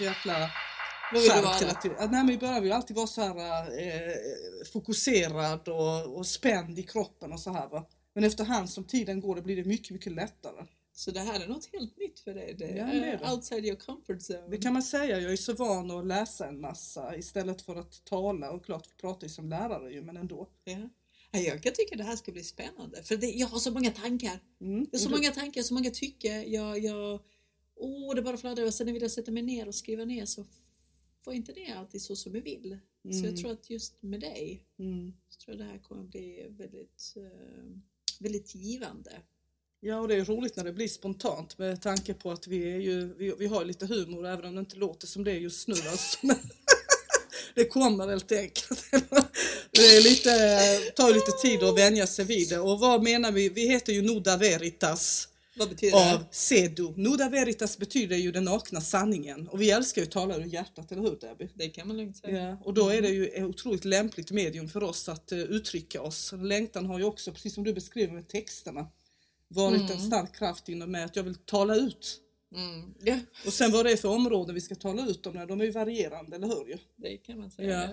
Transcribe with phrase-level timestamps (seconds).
[0.00, 0.50] så jäkla
[1.12, 2.10] Vad vill du vara?
[2.10, 3.36] Nej men i början vill jag alltid vara så här
[3.80, 4.14] eh,
[4.72, 7.86] fokuserad och, och spänd i kroppen och så här va.
[8.14, 10.66] Men efterhand som tiden går det blir det mycket, mycket lättare.
[10.92, 12.54] Så det här är något helt nytt för dig.
[12.58, 13.32] Det Ja, det är det.
[13.32, 14.48] outside your comfort zone.
[14.50, 18.04] Det kan man säga, jag är så van att läsa en massa istället för att
[18.04, 20.48] tala och klart pratar ju som lärare ju men ändå.
[20.64, 20.78] Ja.
[21.32, 23.90] Ja, Jag kan tycka det här ska bli spännande för det, jag har så många
[23.90, 24.38] tankar.
[24.60, 24.86] Mm.
[24.90, 26.42] Det är så du- många tankar, så många tycker.
[26.42, 27.20] Jag, jag,
[27.80, 30.46] åh, det bara fladdrar och sen vill jag sätta mig ner och skriva ner så
[31.24, 32.78] får inte det alltid så som jag vill.
[33.02, 33.36] Så jag Mm.
[33.36, 35.12] tror att just med dig Mm.
[35.28, 37.70] så tror jag det här kommer bli väldigt, eh,
[38.18, 39.12] väldigt givande.
[39.80, 42.78] Ja och det är roligt när det blir spontant med tanke på att vi, är
[42.78, 45.68] ju, vi, vi har lite humor även om det inte låter som det är just
[45.68, 45.74] nu.
[45.90, 46.18] Alltså.
[47.54, 48.84] Det kommer helt enkelt.
[49.72, 50.30] Det är lite,
[50.96, 52.58] tar lite tid att vänja sig vid det.
[52.58, 53.48] Och vad menar vi?
[53.48, 55.28] Vi heter ju Nuda Veritas
[55.60, 56.92] Vad betyder av Sedu.
[56.96, 60.92] Nuda Veritas betyder ju den nakna sanningen och vi älskar ju att tala ur hjärtat,
[60.92, 61.44] eller hur Debbie?
[61.44, 61.64] det?
[61.64, 62.48] Det kan man lugnt säga.
[62.48, 66.02] Ja, och då är det ju ett otroligt lämpligt medium för oss att eh, uttrycka
[66.02, 66.32] oss.
[66.42, 68.86] Längtan har ju också, precis som du beskriver med texterna,
[69.48, 72.20] varit en stark kraft inom mig att jag vill tala ut.
[72.56, 72.94] Mm.
[73.04, 75.64] Ja, Och sen vad det är för områden vi ska tala ut om, de är
[75.64, 76.78] ju varierande, eller hur?
[76.96, 77.80] Det kan man säga.
[77.82, 77.88] Ja.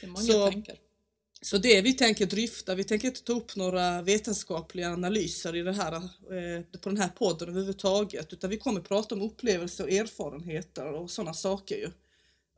[0.00, 0.76] Det är många Så- tankar.
[1.42, 5.72] Så det vi tänker dryfta, vi tänker inte ta upp några vetenskapliga analyser i det
[5.72, 10.92] här, eh, på den här podden överhuvudtaget, utan vi kommer prata om upplevelser och erfarenheter
[10.92, 11.90] och sådana saker ju.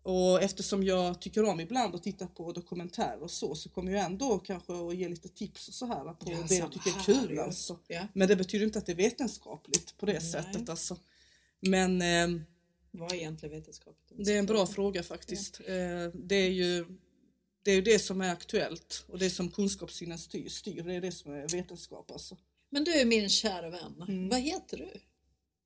[0.03, 4.05] Och eftersom jag tycker om ibland att titta på dokumentärer och så, så kommer jag
[4.05, 7.05] ändå kanske att ge lite tips och så här på Ja, det jag tycker är
[7.05, 7.41] kul ju.
[7.41, 7.79] alltså.
[7.89, 8.07] Ja.
[8.13, 10.23] Men det betyder inte att det är vetenskapligt på det Nej.
[10.23, 10.97] sättet alltså.
[11.61, 12.41] Men eh,
[12.91, 13.97] Vad är egentligen vetenskap?
[14.19, 15.61] det är en bra fråga faktiskt.
[15.61, 15.67] Eh,
[16.15, 16.85] det är ju
[17.63, 21.01] det, är ju det som är aktuellt och det som kunskapssynen styr, styr, det är
[21.01, 22.37] det som är vetenskap alltså.
[22.71, 24.05] Men du är min kära vän.
[24.09, 24.29] Mm.
[24.29, 25.01] Vad heter du?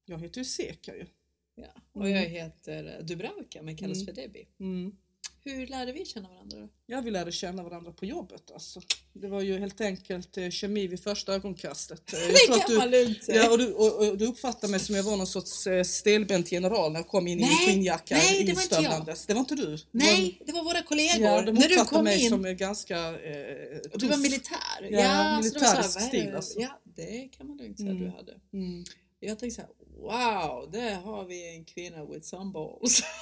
[0.04, 1.06] Jag heter ju Seka ju.
[1.55, 1.74] Ja.
[1.92, 4.06] Och jag heter Dubravka men kallas Mm.
[4.06, 4.46] för Debbie.
[4.61, 4.96] Mm.
[5.45, 6.69] Hur lärde vi känna varandra då?
[6.86, 8.80] Ja, vi lärde känna varandra på jobbet alltså.
[9.13, 12.13] Det var ju helt enkelt eh, kemi vid första ögonkastet.
[12.13, 13.42] Eh, Det kan du, man lugnt säga.
[13.42, 16.53] Ja, och du, och, och du uppfattade mig som jag var någon sorts eh, stelbent
[16.53, 18.80] general när jag kom in i min Nej, skinnjacka nej, det var inte jag.
[18.83, 19.27] instövlandes.
[19.27, 19.79] Det var inte du?
[19.91, 21.27] Nej, det var våra kollegor.
[21.27, 24.14] Ja, de När du uppfattade kom mig in som eh, ganska eh, och du var
[24.14, 24.23] tuff.
[24.23, 24.59] militär.
[24.80, 26.36] Ja, så det var militärisk så här, vad är stil, det?
[26.36, 26.61] alltså.
[26.61, 28.03] Ja, det kan man lugnt säga Mm.
[28.03, 28.33] du hade.
[28.53, 28.85] Mm.
[29.20, 29.70] Jag tänkte så här,
[30.01, 33.03] wow, där har vi en kvinna with some balls.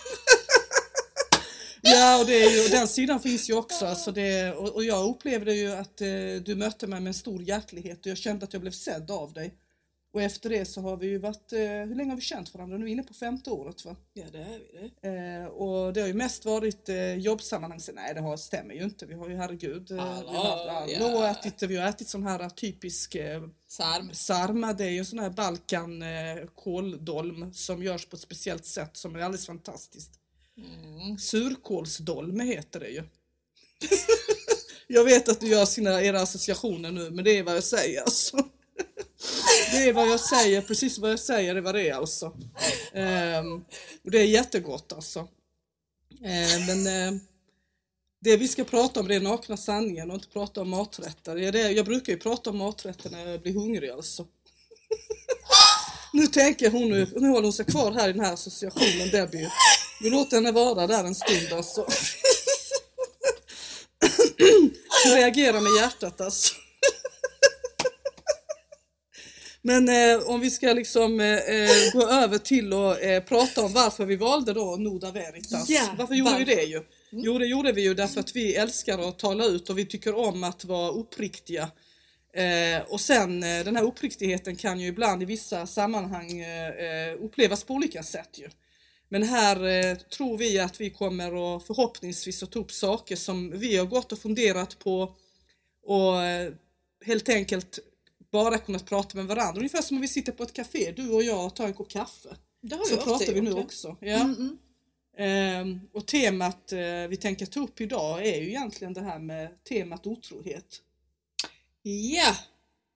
[1.82, 3.86] Ja, och, det är ju, och den sidan finns ju också.
[3.86, 6.08] Alltså det, och, och jag upplevde ju att eh,
[6.44, 9.32] du mötte mig med en stor hjärtlighet och jag kände att jag blev sedd av
[9.32, 9.54] dig.
[10.12, 12.76] Och efter det så har vi ju varit, eh, hur länge har vi känt varandra?
[12.76, 13.96] Nu är vi inne på femte året va?
[14.12, 15.08] ja, det är vi det.
[15.08, 17.80] Eh, och det har ju mest varit eh, jobbsammanhang.
[17.80, 19.06] Så, nej det har, stämmer ju inte.
[19.06, 20.30] Vi har ju herregud, eh, Hallå,
[20.86, 21.30] vi har, ja.
[21.30, 24.10] ätit, vi har ätit sån här typisk eh, Sarm.
[24.12, 24.72] sarma.
[24.72, 28.96] Det är ju en sån här Balkan eh, kåldolm som görs på ett speciellt sätt
[28.96, 30.19] som är alldeles fantastiskt.
[30.60, 31.18] Mm.
[31.18, 33.02] Surkålsdolme heter det ju.
[34.86, 38.00] jag vet att du gör sina, era associationer nu men det är vad jag säger
[38.00, 38.36] alltså.
[39.72, 42.36] Det är vad jag säger, precis vad jag säger är vad det är alltså.
[42.92, 43.64] Ehm,
[44.04, 45.28] och det är jättegott alltså.
[46.24, 47.20] Ehm, men eh,
[48.20, 51.34] det vi ska prata om det är nakna sanningen och inte prata om maträtter.
[51.36, 54.26] Det är det, jag brukar ju prata om maträtter när jag blir hungrig alltså.
[56.12, 59.50] Nu tänker hon, nu, nu håller hon sig kvar här i den här associationen Debbie.
[60.00, 61.80] Vi låter henne vara där en stund alltså.
[65.04, 66.54] Hon reagerar med hjärtat alltså.
[69.62, 73.72] Men eh, om vi ska liksom eh, eh, gå över till att eh, prata om
[73.72, 75.68] varför vi valde då Noda Veritas.
[75.68, 76.56] Ja, varför gjorde vi varför?
[76.56, 76.82] det ju?
[77.10, 80.14] Jo det gjorde vi ju därför att vi älskar att tala ut och vi tycker
[80.14, 81.70] om att vara uppriktiga.
[82.34, 87.14] Eh, och sen eh, den här uppriktigheten kan ju ibland i vissa sammanhang eh, eh,
[87.24, 88.48] upplevas på olika sätt ju.
[89.12, 93.58] Men här eh, tror vi att vi kommer att förhoppningsvis att ta upp saker som
[93.58, 95.14] vi har gått och funderat på
[95.82, 96.52] och eh,
[97.04, 97.78] helt enkelt
[98.32, 99.58] bara kunnat prata med varandra.
[99.58, 101.90] Ungefär som om vi sitter på ett café, du och jag, och tar en kopp
[101.90, 102.36] kaffe.
[102.60, 103.56] Det har Så pratar vi nu ja.
[103.56, 103.96] också.
[104.00, 104.20] Ja.
[104.20, 104.58] Mm, mm.
[105.16, 109.64] Ehm, och temat eh, vi tänker ta upp idag är ju egentligen det här med
[109.64, 110.82] temat otrohet.
[111.82, 112.36] Ja,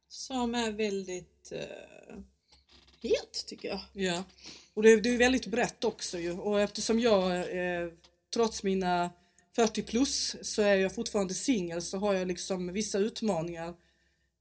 [0.08, 2.18] som är väldigt uh,
[3.08, 3.80] het tycker jag.
[3.92, 4.24] Ja.
[4.74, 6.32] Och det, det är väldigt brett också ju.
[6.32, 7.88] Och eftersom jag eh,
[8.34, 9.10] trots mina
[9.56, 13.74] 40 plus så är jag fortfarande singel så har jag liksom vissa utmaningar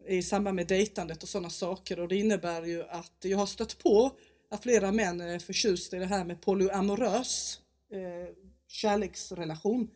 [0.08, 3.78] i samband med dejtandet och sådana saker och det innebär ju att jag har stött
[3.78, 4.12] på
[4.50, 7.60] att flera män är förtjusta i det här med polyamorös
[7.92, 8.36] eh,
[8.68, 9.90] kärleksrelation.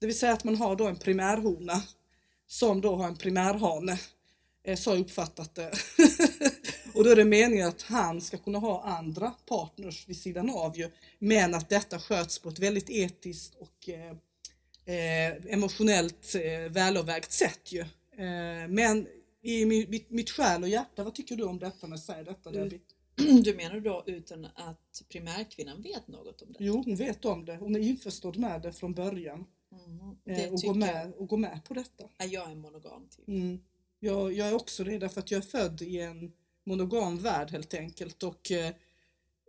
[0.00, 1.82] Det vill säga att man har då en primärhona
[2.46, 3.98] som då har en primärhane.
[4.64, 5.72] Eh, så har jag uppfattat det.
[6.98, 10.78] Och då är det meningen att han ska kunna ha andra partners vid sidan av
[10.78, 10.90] ju.
[11.18, 14.10] Men att detta sköts på ett väldigt etiskt och eh,
[14.96, 17.80] eh, emotionellt eh, välavvägt sätt ju.
[17.80, 19.06] Eh, men
[19.42, 22.50] i mitt, mitt, själ och hjärta, vad tycker du om detta när jag säger detta
[22.50, 22.62] Mm.
[22.62, 22.80] Debbie?
[23.42, 26.64] Du menar då utan att primärkvinnan vet något om det?
[26.64, 27.56] Jo, hon vet om det.
[27.56, 29.46] Hon är införstådd med det från början.
[29.72, 32.04] Mm, Eh, och, går med, och går med på detta.
[32.30, 33.28] Jag är monogam typ.
[33.28, 33.58] Mm.
[34.00, 36.32] Jag, jag är också det därför att jag är född i en
[36.68, 38.72] monogam värld helt enkelt och eh,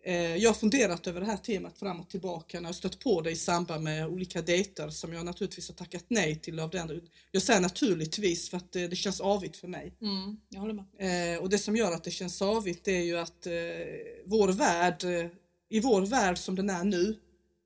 [0.04, 3.22] eh, jag har funderat över det här temat fram och tillbaka när jag stött på
[3.22, 7.02] det i samband med olika dejter som jag naturligtvis har tackat nej till av den.
[7.32, 9.94] Jag säger naturligtvis för att eh, det känns avigt för mig.
[10.02, 11.36] Mm, jag håller med.
[11.36, 13.54] Eh, och det som gör att det känns avigt det är ju att eh,
[14.26, 15.28] vår värld, eh,
[15.70, 17.20] i vår värld som den är nu,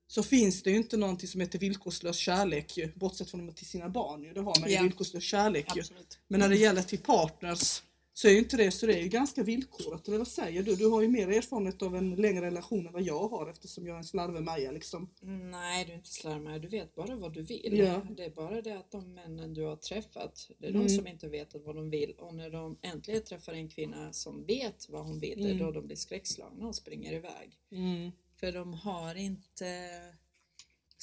[0.06, 3.88] så finns det ju inte någonting som heter villkorslös kärlek ju, bortsett från till sina
[3.88, 4.22] barn.
[4.22, 4.32] Ju.
[4.32, 4.82] Det har man ju Ja.
[4.82, 5.82] villkorslös kärlek ju.
[6.28, 7.82] Men när det gäller till partners
[8.16, 10.08] så är ju inte det, så det är ju ganska villkorat.
[10.08, 10.76] Eller vad säger du?
[10.76, 13.94] Du har ju mer erfarenhet av en längre relation än vad jag har eftersom jag
[13.94, 15.10] är en slarver-Maja liksom.
[15.50, 16.62] Nej, du är inte slarvig.
[16.62, 17.76] Du vet bara vad du vill.
[17.78, 18.00] Ja.
[18.16, 20.82] Det är bara det att de männen du har träffat, det är Mm.
[20.82, 22.14] de som inte vet vad de vill.
[22.18, 25.66] Och när de äntligen träffar en kvinna som vet vad hon vill, det är Mm.
[25.66, 27.58] då de blir skräckslagna och springer iväg.
[27.72, 28.10] Mm.
[28.40, 29.66] För de har inte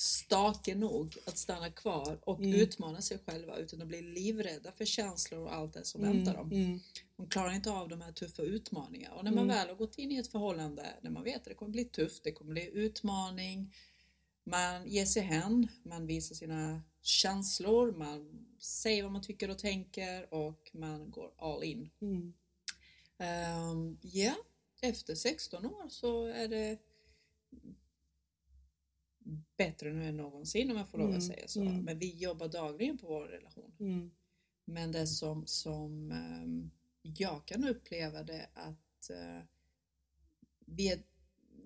[0.02, 2.54] stake nog att stanna kvar och Mm.
[2.54, 6.52] utmana sig själva utan de blir livrädda för känslor och allt det som väntar dem.
[6.52, 6.80] Mm.
[7.18, 9.16] De klarar inte av de här tuffa utmaningarna.
[9.16, 9.56] Och när man Mm.
[9.56, 12.24] väl har gått in i ett förhållande, när man vet att det kommer bli tufft,
[12.24, 13.74] det kommer bli utmaning,
[14.44, 20.34] man ger sig hän, man visar sina känslor, man säger vad man tycker och tänker
[20.34, 21.90] och man går all in.
[22.02, 22.34] Mm.
[23.18, 24.36] Ehm, Ja,
[24.82, 26.78] efter 16 år så är det
[29.58, 31.62] bättre nu än någonsin om jag får lov att Mm, säga så.
[31.62, 31.84] mm.
[31.84, 33.72] Men vi jobbar dagligen på vår relation.
[33.80, 34.12] Mm.
[34.66, 39.44] Men det som, som ehm, jag kan uppleva det att eh,
[40.66, 41.00] vi, är,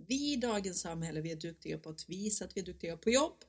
[0.07, 3.09] vi i dagens samhälle vi är duktiga på att visa att vi är duktiga på
[3.09, 3.44] jobb.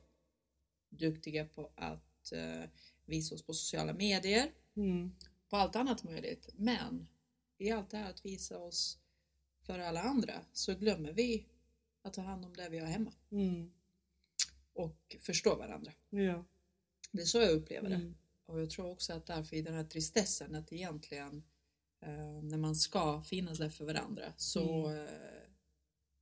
[0.89, 2.71] Duktiga på att eh,
[3.05, 4.51] visa oss på sociala medier.
[4.77, 5.11] Mm.
[5.51, 6.49] På allt annat möjligt.
[6.55, 7.09] Men
[7.59, 8.99] i allt det här att visa oss
[9.59, 11.47] för alla andra så glömmer vi
[12.03, 13.13] att ta hand om det vi har hemma.
[13.31, 13.71] Mm.
[14.77, 15.93] Och förstå varandra.
[16.11, 16.45] Ja.
[17.13, 17.95] Det är så jag upplever det.
[17.95, 18.15] Mm.
[18.47, 21.43] Och jag tror också att därför i den här tristessen att egentligen
[22.03, 25.05] eh, när man ska finnas där för varandra så Mm.
[25.07, 25.11] eh,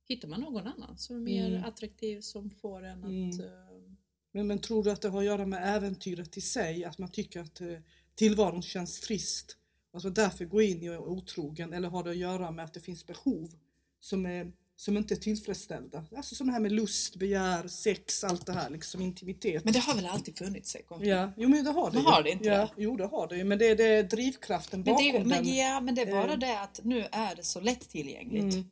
[0.07, 1.63] hittar man någon annan som är mer Mm.
[1.63, 3.39] attraktiv som får en att Mm.
[3.41, 3.91] eh,
[4.31, 6.83] Men, men tror du att det har att göra med äventyret i sig?
[6.85, 7.77] Att man tycker att eh,
[8.15, 9.57] tillvaron känns trist?
[9.91, 11.73] Att man därför går in i otrogen?
[11.73, 13.51] Eller har det att göra med att det finns behov
[13.99, 16.05] som, är, som inte är tillfredsställda?
[16.15, 19.63] Alltså som det här med lust, begär, sex, allt det här, liksom intimitet.
[19.63, 21.03] Men det har väl alltid funnits Seko?
[21.03, 22.09] Ja, jo men det har det Men ju.
[22.11, 22.69] har det inte ja, det?
[22.77, 25.27] Jo det har det ju, men det är, det är drivkraften Men bakom det, den.
[25.27, 26.39] men, ja, men det är bara Eh.
[26.39, 28.53] det att nu är det så lättillgängligt.
[28.55, 28.69] Mm.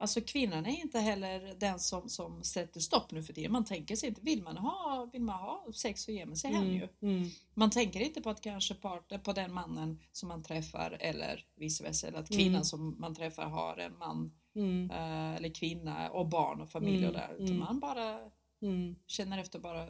[0.00, 3.52] Alltså kvinnan är inte heller den som, som sätter stopp nu för tiden.
[3.52, 6.52] Man tänker sig inte, vill man ha, vill man ha sex så ger man sig
[6.52, 6.88] hem ju.
[7.02, 7.16] Mm.
[7.16, 7.28] Mm.
[7.54, 11.84] Man tänker inte på att kanske partner, på den mannen som man träffar eller vice
[11.84, 12.06] versa.
[12.06, 12.64] Eller att kvinnan Mm.
[12.64, 14.90] som man träffar har en man Mm.
[14.90, 17.34] eh, eller kvinna och barn och familj Mm, och där.
[17.34, 17.58] Utan mm.
[17.58, 18.18] man bara
[18.62, 18.96] Mm.
[19.06, 19.86] känner efter bara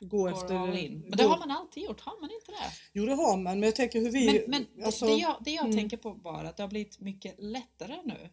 [0.00, 0.54] Gå går efter...
[0.54, 1.00] all in.
[1.08, 2.72] Men det har man alltid gjort, har man inte det?
[2.92, 4.44] Jo det har man, men jag tänker hur vi...
[4.48, 5.76] Men, men alltså, det, jag, det jag mm.
[5.76, 8.30] tänker på bara att det har blivit mycket lättare nu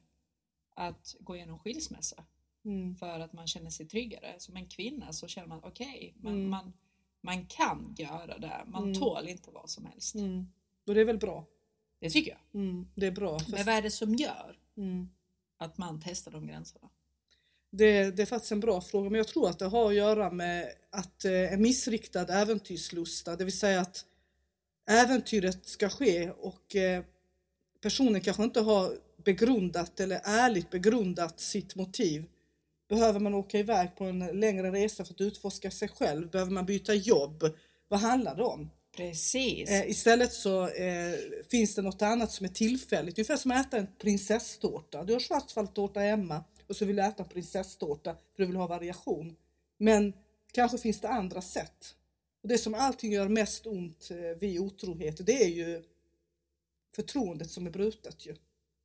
[0.76, 2.24] att gå igenom skilsmässa
[2.66, 2.96] mm.
[2.96, 4.36] för att man känner sig tryggare.
[4.38, 6.50] Som en kvinna så känner man okej, man, Mm.
[6.50, 6.74] man,
[7.22, 8.64] man kan göra det.
[8.68, 9.00] Man Mm.
[9.00, 10.16] tål inte vad som helst.
[10.16, 10.48] Mm.
[10.88, 11.46] Och det är väl bra?
[12.00, 12.62] Det tycker jag.
[12.62, 12.88] Mm.
[12.96, 13.40] Det är bra.
[13.40, 15.10] För, Men vad är det som gör mm.
[15.58, 16.90] att man testar de gränserna?
[17.72, 20.32] det, det är faktiskt en bra fråga, men jag tror att det har att göra
[20.32, 24.06] med att eh, en missriktad äventyrslusta, det vill säga att
[24.90, 27.04] äventyret ska ske och eh,
[27.82, 32.26] personen kanske inte har begrundat eller ärligt begrundat sitt motiv.
[32.90, 36.30] Behöver man åka iväg på en längre resa för att utforska sig själv?
[36.30, 37.44] Behöver man byta jobb?
[37.88, 38.70] Vad handlar det om?
[39.00, 39.70] Precis.
[39.70, 41.16] Eh, istället så eh,
[41.52, 43.18] finns det något annat som är tillfälligt.
[43.18, 45.04] Ungefär som att äta en prinsesstårta.
[45.04, 49.36] Du har schwarzwaldtårta hemma och så vill du äta prinsesstårta för du vill ha variation.
[49.78, 50.14] Men
[50.52, 51.96] kanske finns det andra sätt.
[52.44, 55.84] Och det som allting gör mest ont eh, vid otrohet, det är ju
[56.96, 58.36] förtroendet som är brutet ju.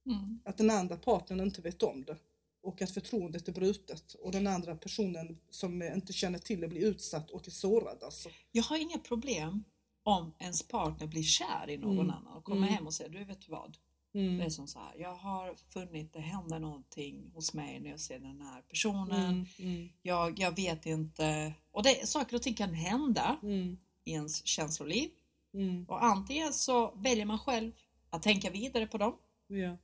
[0.06, 0.40] Mm.
[0.44, 2.16] Att den andra partnern inte vet om det.
[2.62, 6.86] Och att förtroendet är brutet och den andra personen som inte känner till det blir
[6.86, 8.28] utsatt och är sårad alltså.
[8.52, 9.64] Jag har inga problem
[10.04, 12.10] om ens partner blir kär i någon Mm.
[12.10, 12.74] annan och kommer Mm.
[12.74, 13.76] hem och säger du vet vad?
[14.14, 14.38] Mm.
[14.38, 18.00] Det är som så här, jag har funnit det händer någonting hos mig när jag
[18.00, 19.20] ser den här personen.
[19.30, 19.46] Mm.
[19.58, 19.88] Mm.
[20.02, 21.52] Jag, jag vet inte.
[21.72, 23.78] Och det, saker och ting kan hända Mm.
[24.04, 25.10] i ens känsloliv.
[25.54, 25.84] Mm.
[25.88, 27.72] Och antingen så väljer man själv
[28.10, 29.14] att tänka vidare på dem.
[29.46, 29.76] Ja.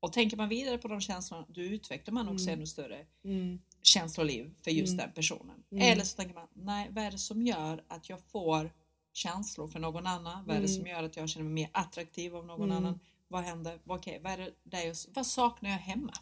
[0.00, 2.54] Och tänker man vidare på de känslorna, då utvecklar man också Mm.
[2.58, 3.58] ännu större Mm.
[3.82, 5.64] känsloliv för just den personen.
[5.70, 8.72] Eller så tänker man, nej vad är det som gör att jag får
[9.18, 10.46] känslor för någon annan?
[10.46, 10.76] Vad är det Mm.
[10.76, 12.76] som gör att jag känner mig mer attraktiv av någon Mm.
[12.76, 13.00] annan?
[13.28, 13.80] Vad händer?
[13.86, 16.12] Okej, vad, är det där jag, vad saknar jag hemma?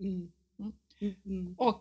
[0.00, 0.32] Mm.
[1.58, 1.80] Och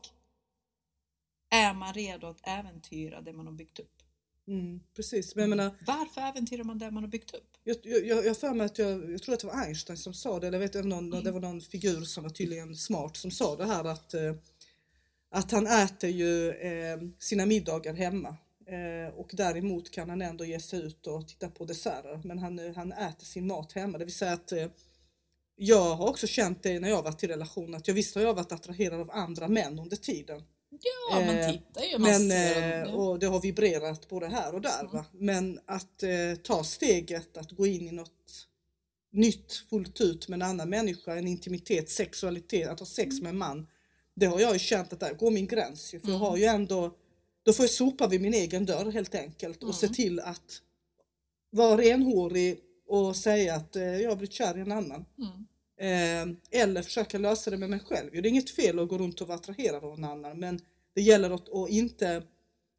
[1.50, 4.04] är man redo att äventyra det man har byggt upp?
[4.48, 4.80] Mm.
[4.96, 7.58] Precis, men menar Varför äventyrar man det man har byggt upp?
[7.64, 10.40] Jag, jag, jag för mig att jag, jag tror att det var Einstein som sa
[10.40, 11.24] det, eller vet någon, Mm.
[11.24, 14.36] det var någon figur som var tydligen smart som sa det här att, eh,
[15.30, 18.36] att han äter ju eh, sina middagar hemma
[19.16, 22.76] och däremot kan han ändå ge sig ut och titta på desserter men han, eh,
[22.76, 23.98] han äter sin mat hemma.
[23.98, 24.68] Det vill säga att eh,
[25.56, 28.34] jag har också känt det när jag varit i relation att jag visst har jag
[28.34, 30.44] varit attraherad av andra män under tiden.
[31.10, 31.98] Ja, man Eh, tittar ju.
[31.98, 34.90] Man Men, eh, och det har vibrerat både här och där.
[34.94, 35.04] Mm.
[35.12, 38.48] Men att eh, ta steget att gå in i något
[39.12, 43.38] nytt fullt ut med en annan människa, en intimitet, sexualitet, att ha sex med en
[43.38, 43.68] man.
[44.16, 45.90] Det har jag ju känt att där går min gräns.
[45.92, 46.22] För jag Mm.
[46.22, 46.92] har ju ändå,
[47.44, 49.96] då får jag sopa vid min egen dörr helt enkelt och se Mm.
[49.96, 50.62] till att
[51.50, 55.06] vara renhårig och säga att eh, jag har blivit kär i en annan.
[55.18, 55.46] Mm.
[55.78, 58.12] Eh, eller försöka lösa det med mig själv.
[58.12, 60.60] Det är inget fel att gå runt och vara attraherad av en annan men
[60.96, 62.24] det gäller att, att inte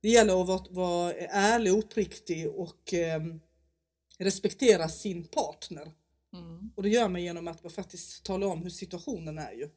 [0.02, 3.20] det gäller att vara, vara ärlig och uppriktig och eh,
[4.18, 5.92] respektera sin partner.
[6.32, 6.70] Mm.
[6.76, 9.68] Och det gör man genom att faktiskt tala om hur situationen är ju.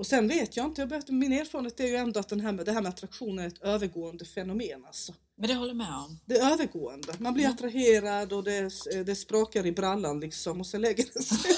[0.00, 2.52] Och sen vet jag inte, jag vet, min erfarenhet är ju ändå att den här
[2.52, 5.14] med, det här med attraktion är ett övergående fenomen alltså.
[5.38, 6.18] Men det håller med om.
[6.26, 7.12] Det är övergående.
[7.18, 7.50] Man blir Ja.
[7.50, 8.70] attraherad och det,
[9.06, 11.38] det sprakar i brallan liksom och sen lägger det sig.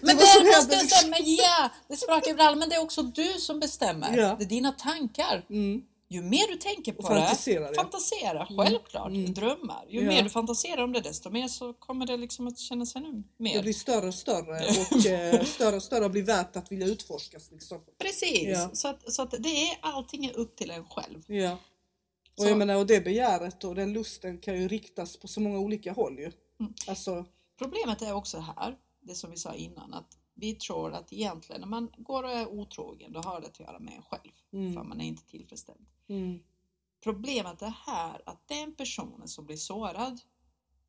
[0.00, 0.88] Men det måste händer jag liksom.
[0.88, 4.16] säga, men ja, det sprakar ibland, men det är också du som bestämmer.
[4.16, 4.36] Ja.
[4.38, 5.44] Det är dina tankar.
[5.50, 5.82] Mm.
[6.12, 7.82] Ju mer du tänker på Och fantiserar, det, ja.
[7.82, 9.34] fantasera, självklart, Mm.
[9.34, 9.84] drömmar.
[9.88, 10.08] Ju Ja.
[10.08, 13.42] mer du fantiserar om det, desto mer så kommer det liksom att kännas ännu Det
[13.42, 13.62] mer.
[13.62, 17.50] blir större och större och eh, större och större och blir värt att vilja utforskas.
[17.50, 17.80] Liksom.
[17.98, 18.70] Precis, Ja.
[18.72, 21.22] så, att, så att det är allting är upp till en själv.
[21.26, 21.52] Ja.
[22.36, 25.40] Och Så- jag menar, och det begäret och den lusten kan ju riktas på så
[25.40, 26.32] många olika håll ju.
[26.60, 26.72] Mm.
[26.86, 27.24] Alltså,
[27.58, 31.68] Problemet är också här, det som vi sa innan, att vi tror att egentligen när
[31.68, 34.32] man går och är otrogen, då har det att göra med en själv.
[34.52, 34.74] Mm.
[34.74, 35.86] För man är inte tillfredsställd.
[36.08, 36.42] mm,
[37.02, 40.20] Problemet är här att den personen som blir sårad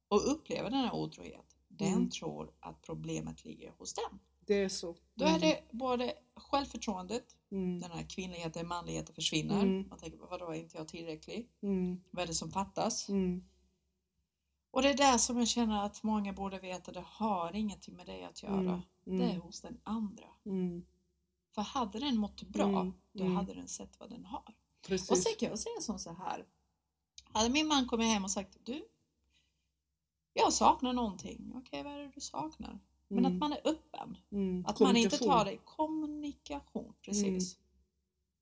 [0.07, 2.09] och upplever den här otrohet, den Mm.
[2.09, 4.19] tror att problemet ligger hos den.
[4.45, 4.95] det är så.
[5.13, 9.63] Då är det både självförtroendet, Mm, den här kvinnligheten, manligheten försvinner.
[9.63, 9.87] Mm.
[9.89, 11.49] Man tänker, vadå är inte jag tillräcklig?
[11.61, 13.09] mm, Vad är det som fattas?
[14.73, 18.05] Och det är där som jag känner att många borde veta, det har ingenting med
[18.05, 18.53] det att göra.
[18.59, 18.81] Mm.
[19.03, 20.25] Det är mm, hos den andra.
[20.45, 20.85] mm,
[21.55, 22.93] För hade den mått bra, Mm.
[23.11, 23.35] då Mm.
[23.35, 24.39] hade den sett vad den har.
[24.47, 25.23] Och precis.
[25.23, 26.45] sen kan jag säga som så här.
[27.23, 28.85] Hade min man kommit hem och sagt du,
[30.33, 31.51] jag saknar någonting.
[31.55, 32.79] Okej, vad är det du saknar?
[33.07, 34.17] Men att man är öppen.
[34.65, 35.57] Att man inte tar det.
[35.57, 37.57] Kommunikation, precis.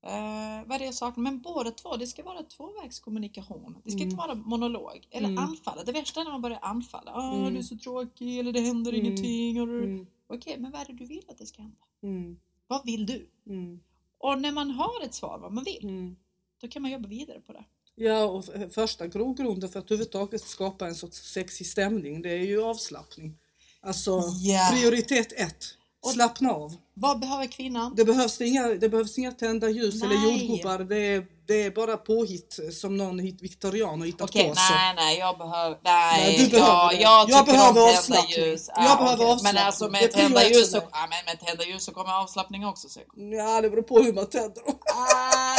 [0.06, 1.22] Eh, vad det jag saknar?
[1.22, 3.76] Men båda två, det ska vara tvåvägskommunikation.
[3.84, 4.08] Det ska Mm.
[4.08, 5.08] inte vara monolog.
[5.10, 5.44] Eller Mm.
[5.44, 5.84] anfalla.
[5.84, 7.12] Det värsta är när man börjar anfalla.
[7.16, 7.52] Åh, Mm.
[7.52, 9.06] du är så tråkig, eller det händer Mm.
[9.06, 9.60] ingenting.
[9.60, 9.84] Och du...
[9.84, 11.76] Mm, Okej, men vad är det du vill att det ska hända?
[12.02, 13.30] mm, Vad vill du?
[13.46, 13.80] mm,
[14.18, 16.16] Och när man har ett svar vad man vill, mm.
[16.60, 17.64] då kan man jobba vidare på det.
[17.94, 22.62] Ja, och första grogrunden för att överhuvudtaget skapa en sorts sexig stämning, det är ju
[22.62, 23.38] avslappning.
[23.80, 24.68] Alltså, Ja.
[24.72, 25.64] prioritet ett.
[26.02, 26.74] Och- Slappna av.
[26.94, 27.94] Vad behöver kvinnan?
[27.96, 30.46] Det behövs inga, det behövs inga tända ljus eller Nej.
[30.46, 30.78] jordgubbar.
[30.78, 34.54] Det är, det är bara påhitt som någon hit- viktorian har hittat Okej, på.
[34.54, 34.60] så.
[34.74, 35.78] nej, nej, jag behöver...
[35.84, 38.36] Nej, Nej, du behöver jag, Jag tycker behöver avslappning.
[38.44, 38.68] ljus.
[38.76, 39.26] Jag behöver okej.
[39.26, 39.62] Men avslappning.
[39.62, 42.88] alltså Det med tända ljus så, ja, men med tända ljus så kommer avslappning också.
[42.88, 43.00] Så.
[43.36, 44.74] Ja, det beror på hur man tänder dem.
[44.94, 45.58] Ah.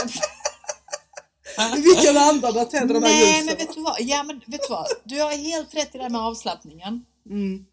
[1.77, 3.45] I vilken anda man tänder de här Nej, ljusen.
[3.45, 3.95] men vet du vad?
[3.99, 4.87] Ja, men vet du vad?
[5.03, 7.05] Du har helt rätt i det här med avslappningen.
[7.29, 7.65] Mm.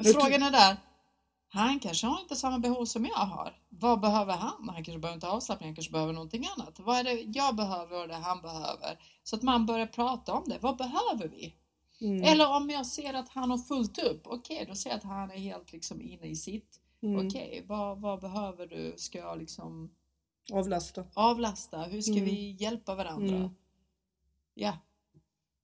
[0.00, 0.76] Men Frågan är där.
[1.56, 3.58] Han kanske har inte samma behov som jag har.
[3.68, 4.68] Vad behöver han?
[4.68, 6.78] Han kanske behöver inte avslappning, han kanske behöver någonting annat.
[6.80, 8.98] Vad är det jag behöver och det han behöver?
[9.22, 10.58] Så att man börjar prata om det.
[10.60, 11.54] Vad behöver vi?
[12.00, 12.22] Mm.
[12.22, 15.30] Eller om jag ser att han har fullt upp, okej då ser jag att han
[15.30, 16.80] är helt liksom inne i sitt.
[17.02, 17.26] Mm.
[17.26, 18.94] Okej, vad, vad behöver du?
[18.96, 19.90] Ska jag liksom
[20.52, 21.04] Avlasta.
[21.14, 21.78] avlasta?
[21.82, 22.24] Hur ska Mm.
[22.24, 23.36] vi hjälpa varandra?
[23.36, 23.50] Mm.
[24.54, 24.72] Ja,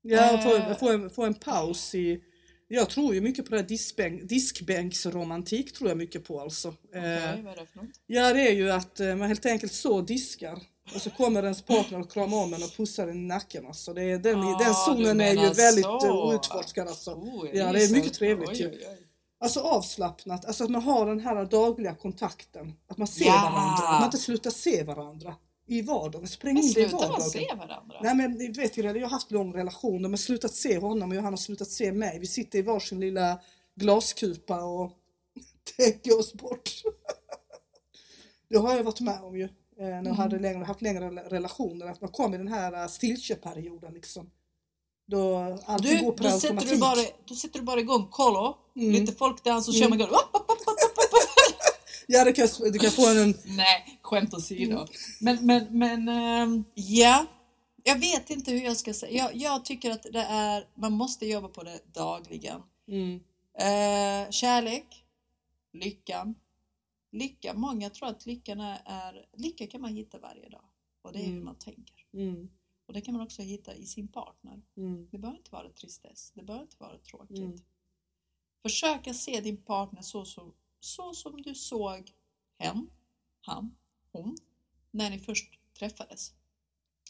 [0.04, 0.76] Ja, få, Eh.
[0.76, 2.24] få, en, få en paus i...
[2.74, 6.68] Jag tror ju mycket på det här diskbänk, diskbänksromantik tror jag mycket på alltså.
[6.68, 7.90] okej, Eh, vad är det för något?
[8.06, 10.58] ja, det är ju att eh, man helt enkelt så diskar
[10.94, 13.66] och så kommer ens partner och kramar om en och pussar en i nacken.
[13.66, 13.94] Alltså.
[13.94, 16.32] Det är, den, Ah, den zonen är ju väldigt så.
[16.32, 16.88] outforskad.
[16.88, 17.10] Alltså.
[17.10, 18.68] Oh, Ja, är det är så- mycket trevligt oj, ju.
[18.68, 18.98] oj, oj.
[19.40, 22.72] Alltså avslappnat, alltså att man har den här dagliga kontakten.
[22.88, 23.32] Att man ser Ja.
[23.52, 25.34] varandra, att man inte slutar se varandra.
[25.78, 26.28] I vardagen.
[26.28, 27.20] Spräng Men in det i vardagen.
[27.20, 27.96] se varandra.
[28.02, 30.02] Nej men ni vet ju jag har haft lång relation.
[30.02, 32.18] De har slutat se honom och han har slutat se mig.
[32.18, 33.40] Vi sitter i varsin lilla
[33.74, 34.92] glaskupa och
[35.76, 36.70] tänker oss bort.
[38.48, 39.42] Det har jag varit med om ju.
[39.44, 39.48] eh,
[39.78, 40.16] När jag Mm.
[40.16, 41.86] hade längre, haft längre rela- relationer.
[41.86, 44.30] Att man kom i den här eh, stiltjeperioden liksom.
[45.06, 45.36] Då
[45.66, 48.90] allting Du, går på då sätter, du bara, då sätter du bara igång kollo, Mm.
[48.92, 49.98] lite folkdans och kör Mm.
[49.98, 50.18] man igång.
[52.12, 53.34] Ja, det kan, du kan få en...
[53.56, 54.86] Nej, skämt åsido.
[55.20, 57.26] Men, men, men ehm, ja.
[57.84, 59.12] Jag vet inte hur jag ska säga.
[59.18, 62.62] Jag, jag tycker att det är, man måste jobba på det dagligen.
[62.88, 63.20] Mm,
[63.58, 65.04] Eh, kärlek,
[65.72, 66.34] lyckan.
[67.12, 70.64] Lycka, många tror att lyckan är, är, lycka kan man hitta varje dag.
[71.02, 71.44] Och det är hur Mm.
[71.44, 72.06] man tänker.
[72.14, 72.48] mm,
[72.86, 74.62] Och det kan man också hitta i sin partner.
[74.76, 77.38] mm, Det behöver inte vara tristess, det behöver inte vara tråkigt.
[77.38, 77.58] Mm.
[78.62, 80.52] Försök att se din partner så, så,
[80.84, 82.12] så som du såg
[82.58, 82.90] hen,
[83.40, 83.74] han,
[84.12, 84.36] hon
[84.90, 86.32] när ni först träffades.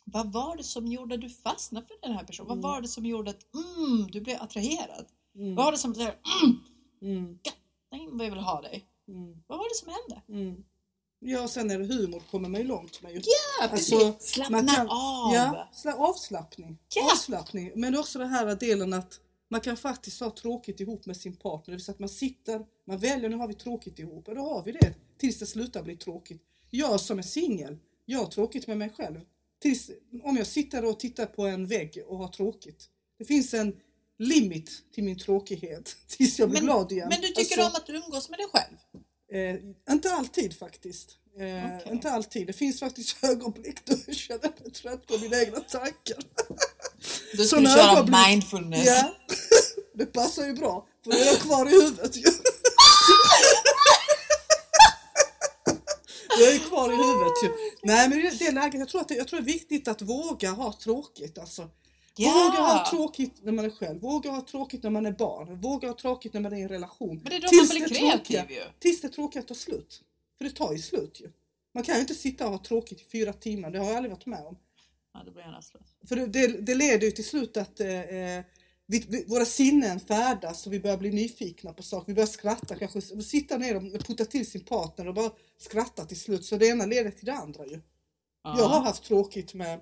[0.04, 2.50] Vad var det som gjorde att du fastnade för den här personen?
[2.50, 2.60] Mm.
[2.62, 5.06] Vad var det som gjorde att mm, du blev attraherad?
[5.34, 6.16] mm, Vad var det som sa mm,
[7.02, 7.38] mm,
[7.92, 8.86] nej, vad jag vill ha dig?
[9.08, 10.22] mm, Vad var det som hände?
[10.42, 10.64] mm.
[11.24, 13.12] Ja, sen är det humor kommer man ju långt med.
[13.14, 13.20] Ja,
[13.68, 14.28] Alltså, precis!
[14.34, 15.32] Slappna man kan- av!
[15.34, 16.78] Ja, sla- avslappning.
[16.94, 17.12] Ja.
[17.12, 17.72] avslappning.
[17.76, 21.64] Men också den här delen att man kan faktiskt ha tråkigt ihop med sin partner.
[21.66, 24.40] Det vill säga att man sitter, man väljer nu har vi tråkigt ihop och då
[24.42, 26.42] har vi det tills det slutar bli tråkigt.
[26.70, 29.20] Jag som är singel, jag har tråkigt med mig själv.
[29.62, 29.90] Tills,
[30.22, 32.88] om jag sitter och tittar på en vägg och har tråkigt.
[33.18, 33.76] Det finns en
[34.18, 37.08] limit till min tråkighet tills jag blir Men- glad igen.
[37.10, 38.76] Men du tycker Alltså, om att umgås med dig själv?
[39.32, 41.16] Eh, inte alltid faktiskt.
[41.38, 41.92] Eh, Okej.
[41.92, 42.46] Inte alltid.
[42.46, 46.18] Det finns faktiskt ögonblick då jag känner mig trött på mina egna tankar.
[47.36, 48.16] Du Såna köra ögonblick.
[48.28, 48.86] mindfulness.
[48.86, 49.14] Ja,
[49.94, 50.86] det passar ju bra.
[51.04, 52.22] För då är kvar i huvudet ju.
[56.40, 57.52] Jag är kvar i huvudet ju.
[57.82, 60.50] Nej men det läget, jag tror att det, jag tror det är viktigt att våga
[60.50, 61.70] ha tråkigt alltså.
[62.18, 65.88] Våga ha tråkigt när man är själv, våga ha tråkigt när man är barn, våga
[65.88, 67.16] ha tråkigt när man är i en relation.
[67.16, 68.62] Men det är då Tills man blir det kreativ tråkiga- ju.
[68.78, 70.00] Tills det tråkiga tar slut.
[70.38, 71.30] För det tar ju slut ju.
[71.74, 74.12] Man kan ju inte sitta och ha tråkigt i fyra timmar, det har jag aldrig
[74.12, 74.56] varit med om.
[75.14, 75.82] Ja, då blir jag rastlös.
[76.08, 78.44] För det, det, det leder ju till slut att eh, eh,
[78.86, 82.06] vi, vi, våra sinnen färdas och vi börjar bli nyfikna på saker.
[82.06, 86.20] Vi börjar skratta kanske, sitta ner och putta till sin partner och bara skratta till
[86.20, 86.44] slut.
[86.44, 87.80] Så det ena leder till det andra ju.
[88.44, 88.54] Ja.
[88.58, 89.80] Jag har haft tråkigt med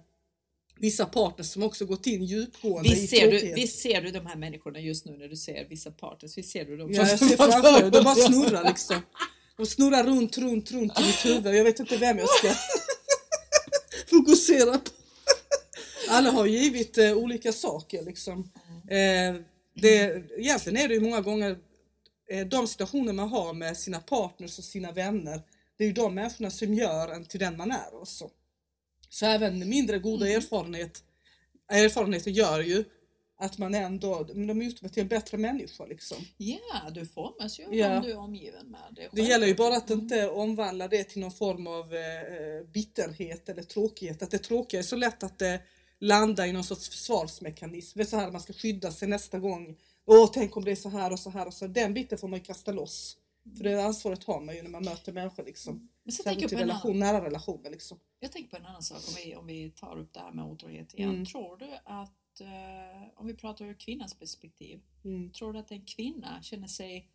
[0.79, 3.59] vissa partners som också gått in djupgående i Visst ser, du, tråkighet.
[3.59, 6.39] visst ser du de här människorna just nu när du ser vissa partners?
[6.39, 6.93] Visst ser du dem?
[6.93, 8.97] Ja, jag ser framför mig, de bara snurrar liksom.
[9.57, 11.55] De snurrar runt, runt, runt i mitt huvud.
[11.55, 12.55] Jag vet inte vem jag ska
[14.17, 14.91] fokusera på.
[16.11, 18.51] Alla har givit eh, olika saker liksom.
[18.89, 19.35] Eh,
[19.75, 21.59] det, egentligen är det ju många gånger
[22.31, 25.43] eh, de situationer man har med sina partners och sina vänner.
[25.77, 28.31] Det är ju de människorna som gör en till den man är också.
[29.09, 30.37] Så även mindre goda Mm.
[30.37, 31.03] erfarenhet,
[31.69, 32.85] erfarenheter gör ju
[33.39, 34.45] att man ändå, de
[34.83, 36.17] mig till en bättre människa liksom.
[36.37, 37.89] Ja, du formas ju Ja.
[37.89, 38.81] dem du är omgiven med.
[38.97, 40.01] Det, är Det gäller ju bara att självklart.
[40.03, 44.23] inte omvandla det till någon form av eh, bitterhet eller tråkighet.
[44.23, 45.61] Att det tråkiga är så lätt att det
[46.01, 48.05] landar i någon sorts försvarsmekanism.
[48.05, 49.77] Så här man ska skydda sig nästa gång.
[50.05, 51.67] Åh, tänk om det är så här och så här och så.
[51.67, 53.17] Den biten får man ju kasta loss.
[53.57, 55.89] För det ansvaret har man ju när man möter människor liksom.
[56.05, 58.01] Men så tänker på relation, annan, nära relationer liksom.
[58.21, 60.45] jag tänker på en annan sak om vi, om vi tar upp det här med
[60.45, 61.11] otrohet igen.
[61.11, 61.27] Mm.
[61.27, 65.31] Tror du att, eh, om vi pratar ur kvinnans perspektiv, Mm.
[65.33, 67.09] tror du att en kvinna känner sig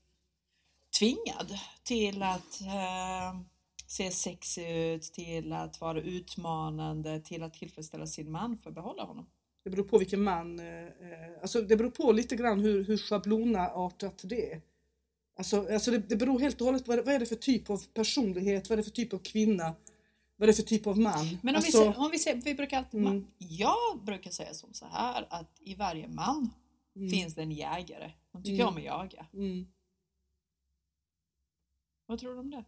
[1.00, 3.40] tvingad till att eh,
[3.88, 9.04] se sexig ut, till att vara utmanande, till att tillfredsställa sin man för att behålla
[9.04, 9.26] honom?
[9.64, 10.88] Det beror på vilken man, eh,
[11.42, 14.62] alltså det beror på lite grann hur, hur schablonartat det är.
[15.38, 17.86] Alltså, alltså det, det beror helt och hållet vad, vad är det för typ av
[17.94, 19.76] personlighet, vad är det för typ av kvinna,
[20.36, 21.38] vad är det för typ av man.
[21.44, 23.14] Men om, alltså, vi, ser, om vi ser, vi brukar alltid, Mm.
[23.14, 26.50] man, jag brukar säga som så här att i varje man
[26.96, 28.12] mm, finns det en jägare.
[28.32, 28.68] De tycker Mm.
[28.68, 29.26] om att jaga.
[29.34, 29.68] mm.
[32.06, 32.64] Vad tror du om det?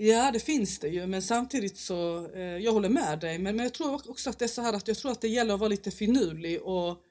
[0.00, 3.64] Ja det finns det ju men samtidigt så, eh, jag håller med dig men, men
[3.64, 5.60] jag tror också att det är så här att jag tror att det gäller att
[5.60, 7.02] vara lite finurlig och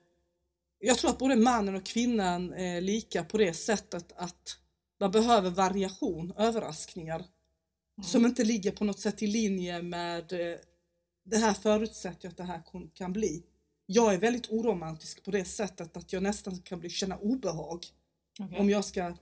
[0.80, 4.58] jag tror att både mannen och kvinnan är lika på det sättet att
[5.00, 7.26] man behöver variation, överraskningar.
[8.04, 10.58] som inte ligger på något sätt i linje med eh,
[11.26, 12.62] det här förutsätter jag att det här
[12.94, 13.44] kan bli.
[13.86, 17.86] Jag är väldigt oromantisk på det sättet att jag nästan kan bli, känna obehag
[18.40, 18.60] Okej.
[18.60, 19.14] om jag ska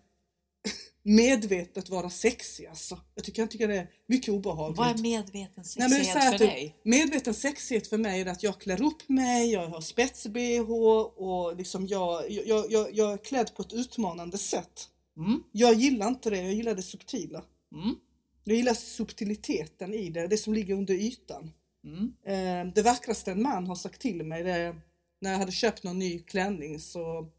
[1.05, 2.99] medvetet vara sexig alltså.
[3.15, 4.77] Jag tycker, jag tycker det är mycket obehagligt.
[4.77, 6.75] Vad är medveten Nej, men sexighet så här för dig?
[6.83, 10.69] Medveten sexighet för mig är att jag klär upp mig, jag har spets-bh
[11.17, 14.89] och liksom jag, jag, jag, jag är klädd på ett utmanande sätt.
[15.17, 15.43] Mm.
[15.51, 17.43] Jag gillar inte det, jag gillar det subtila.
[17.73, 17.95] Mm.
[18.43, 21.51] Jag gillar subtiliteten i det, det som ligger under ytan.
[21.83, 22.13] Mm.
[22.25, 24.81] Eh, det vackraste en man har sagt till mig, det är
[25.21, 27.29] när jag hade köpt någon ny klänning så,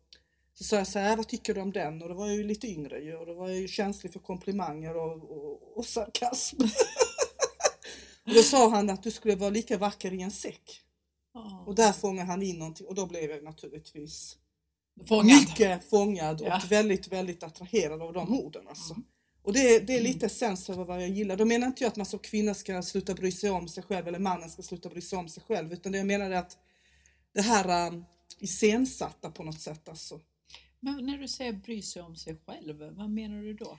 [0.59, 2.03] så sa jag så här, vad tycker du om den?
[2.03, 4.21] Och då var jag ju lite yngre ju, och då var jag ju känslig för
[4.21, 6.57] komplimanger och, och, och sarkasm.
[8.27, 10.81] och då sa han att du skulle vara lika vacker i en säck.
[11.35, 11.69] Oh.
[11.69, 14.37] Och där fångade han in någonting och då blev jag naturligtvis
[15.09, 15.40] Fångad.
[15.40, 16.62] mycket fångad och Ja.
[16.71, 18.69] väldigt, väldigt attraherad av de orden.
[18.69, 18.95] Alltså.
[18.95, 19.05] Mm.
[19.42, 21.37] Och det, det är lite essens över vad jag gillar.
[21.37, 24.09] Då menar inte jag att man som kvinna ska sluta bry sig om sig själv
[24.09, 25.73] eller mannen ska sluta bry sig om sig själv.
[25.73, 26.59] Utan det jag menar är att
[27.35, 28.05] det här um,
[28.38, 29.88] iscensatta på något sätt.
[29.88, 30.21] Alltså.
[30.81, 33.79] Men när du säger bry sig om sig själv, vad menar du då?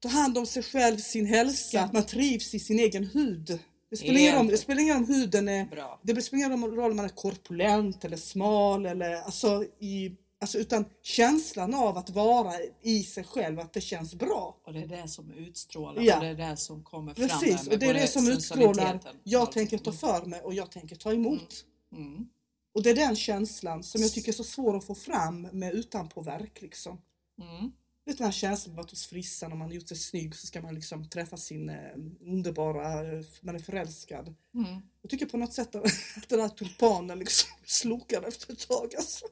[0.00, 3.58] Ta hand om sig själv, sin hälsa, att man trivs i sin egen hud.
[3.90, 6.00] Det spelar ingen roll, det spelar ingen om huden är Bra.
[6.02, 10.84] Det spelar ingen roll om man är korpulent eller smal eller alltså, i, alltså utan
[11.02, 14.56] känslan av att vara i sig själv, att det känns bra.
[14.64, 16.16] Och det är det som utstrålar Ja.
[16.16, 19.52] och det är det som kommer fram Precis, och det är det som utstrålar, jag
[19.52, 21.64] tänker ta för mig och jag tänker ta emot.
[21.92, 22.28] Mm.
[22.74, 25.74] Och det är den känslan som jag tycker är så svår att få fram med
[25.74, 27.00] utanpåverk liksom.
[27.40, 27.72] Mm.
[28.06, 30.46] Vet den här känslan av att hos frissan om man har gjort sig snygg så
[30.46, 31.76] ska man liksom träffa sin eh,
[32.20, 33.04] underbara,
[33.40, 34.34] man är förälskad.
[34.54, 34.82] Mm.
[35.02, 35.84] Jag tycker på något sätt att
[36.28, 39.26] den här tulpanen liksom slokar efter ett tag alltså.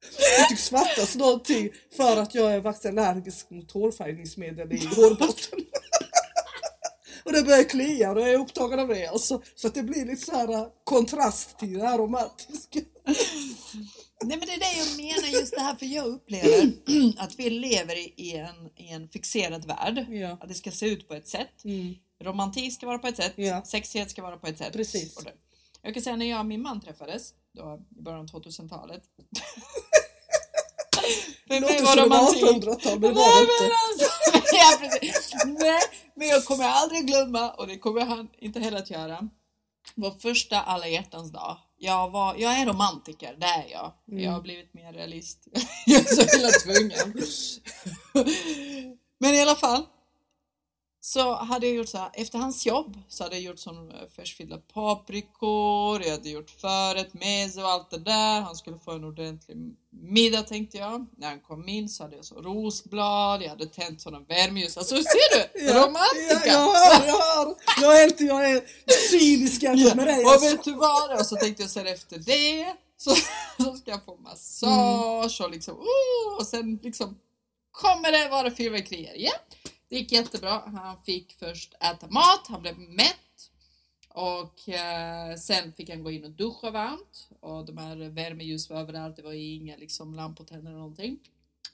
[0.00, 5.60] Det tycks fattas någonting för att jag är faktiskt allergisk mot hårfärgningsmedel i hårbotten.
[7.38, 9.42] Det börjar klia och då är jag upptagen av det alltså.
[9.54, 12.80] Så att det blir lite så här äh, kontrast till det här romantiska.
[14.24, 16.72] Nej men det är det jag menar just det här för jag upplever
[17.18, 20.06] att vi lever i, en, i en fixerad värld.
[20.10, 20.38] Ja.
[20.40, 21.64] Att det ska se ut på ett sätt.
[21.64, 21.94] Mm.
[22.24, 23.32] Romantik ska vara på ett sätt.
[23.36, 23.64] Ja.
[23.64, 24.72] Sexighet ska vara på ett sätt.
[24.72, 25.18] Precis.
[25.82, 29.02] Jag kan säga när jag och min man träffades då, i början av 2000-talet.
[31.48, 33.74] För mig var som romantik- 1800-tal men det var inte.
[33.88, 34.10] alltså,
[34.52, 35.32] ja, precis.
[35.46, 35.80] Nej,
[36.16, 39.28] men jag kommer aldrig glömma och det kommer han inte heller att göra.
[39.94, 41.56] Vår första alla hjärtans dag.
[41.78, 43.92] Jag, var, jag är romantiker, det är jag.
[44.10, 44.24] Mm.
[44.24, 45.38] Jag har blivit mer realist.
[45.86, 47.14] jag är så hela tvungen.
[49.20, 49.82] men i alla fall.
[51.00, 54.08] Så hade jag gjort så här, efter hans jobb så hade jag gjort som eh,
[54.16, 58.40] färskfyllda paprikor, jag hade gjort förrätt, meze och allt det där.
[58.40, 59.56] Han skulle få en ordentlig
[59.90, 61.06] middag tänkte jag.
[61.16, 64.76] När han kom in så hade jag så rosblad, jag hade tänt sådana värmeljus.
[64.76, 65.60] Alltså ser du?
[65.66, 66.46] Ja, Romantika!
[66.46, 67.54] Ja, jag hör, jag hör.
[67.82, 68.62] Jag är, helt, jag är
[69.10, 70.24] cynisk jämfört med dig.
[70.24, 71.20] Och vet du vad?
[71.20, 73.10] Och så tänkte jag sen efter det så,
[73.64, 77.18] så ska jag få massage och liksom oh, och sen liksom
[77.70, 79.14] kommer det vara fyrverkerier.
[79.16, 79.32] Ja,
[79.88, 80.62] det gick jättebra.
[80.66, 83.14] Han fick först äta mat, han blev mätt
[84.08, 88.80] och eh, sen fick han gå in och duscha varmt och de här värmeljus var
[88.80, 89.16] överallt.
[89.16, 91.18] Det var inga liksom lampor eller någonting.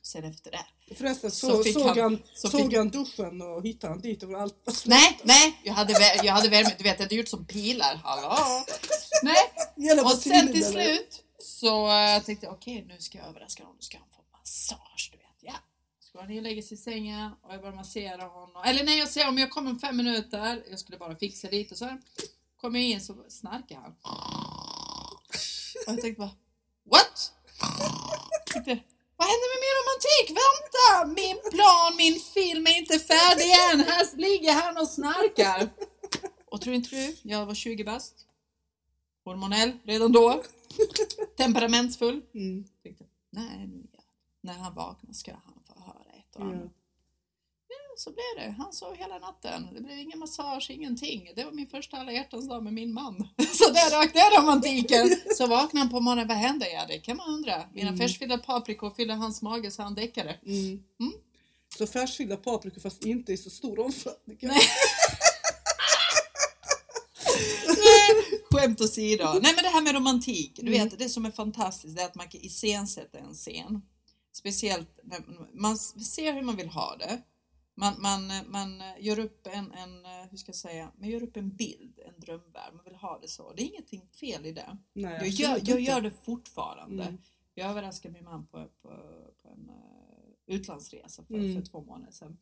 [0.03, 0.94] Sen efter det.
[0.94, 4.22] Förresten Så så, såg, han- han, så såg fick- han duschen och hittade han dit
[4.22, 4.90] och allt var slut.
[4.94, 5.92] Nej, nej, jag hade,
[6.24, 6.70] jag hade värme.
[6.79, 8.00] Du vet, jag hade gjort som pilar.
[8.05, 8.37] Hallå?
[9.22, 13.77] Nej, Och sen till slut så eh, tänkte jag okej nu ska jag överraska honom,
[13.77, 15.23] nu ska han få massage du vet.
[16.14, 18.62] Så går han ner och lägger sig i sängen och jag börjar massera honom.
[18.64, 21.74] Eller nej jag säger om jag kommer om fem minuter, jag skulle bara fixa lite
[21.74, 21.98] och så
[22.61, 23.90] kommer jag in så snarkar han.
[24.03, 25.37] Och
[25.87, 26.31] jag tänkte bara
[26.90, 27.33] what?
[28.46, 28.79] Tänkte,
[29.16, 30.27] vad händer med min romantik?
[30.42, 30.87] Vänta!
[31.20, 33.81] Min plan, min film är inte färdig än.
[33.81, 35.68] Här ligger han och snarkar.
[36.46, 38.27] Och tror inte du, jag var 20 bast.
[39.24, 40.42] Hormonell redan då.
[41.37, 42.22] Temperamentsfull.
[42.35, 42.64] Mm.
[42.83, 43.87] Tänkte, nej, nu
[44.44, 45.54] när han vaknar ska han
[46.37, 46.55] och annat.
[46.64, 46.68] Ja.
[47.68, 48.55] Ja, så blev det.
[48.59, 49.68] Han sov hela natten.
[49.75, 51.31] Det blev ingen massage, ingenting.
[51.37, 53.29] Det var min första alla hjärtans dag med min man.
[53.53, 55.11] Så där rök det romantiken.
[55.37, 56.66] Så vaknade han på morgonen, vad händer?
[56.73, 57.64] Ja, det kan man undra.
[57.73, 57.99] Mina Mm.
[58.01, 60.38] färskfyllda paprikor fyllde hans mage så han däckade.
[60.47, 60.83] Mm.
[61.01, 61.12] Mm.
[61.79, 64.38] Så färskfyllda paprikor fast inte i så stor omfattning.
[64.42, 64.61] Nej.
[68.51, 69.25] Skämt åsido.
[69.42, 70.53] Nej men det här med romantik.
[70.62, 70.88] Du Mm.
[70.88, 73.83] vet, det som är fantastiskt det är att man kan iscensätta en scen.
[74.37, 75.20] Speciellt när
[75.53, 77.23] man ser hur man vill ha det.
[77.77, 81.57] Man, man, man gör upp en, en, hur ska jag säga, man gör upp en
[81.57, 82.75] bild, en drömvärld.
[82.75, 83.53] Man vill ha det så.
[83.53, 84.79] Det är ingenting fel i det.
[84.92, 87.03] Nej, Jag gör, jag gör det fortfarande.
[87.05, 87.18] Mm.
[87.55, 88.88] Jag överraskade min man på, på,
[89.42, 91.55] på en eh, utlandsresa för, Mm.
[91.62, 92.38] för två månader sedan.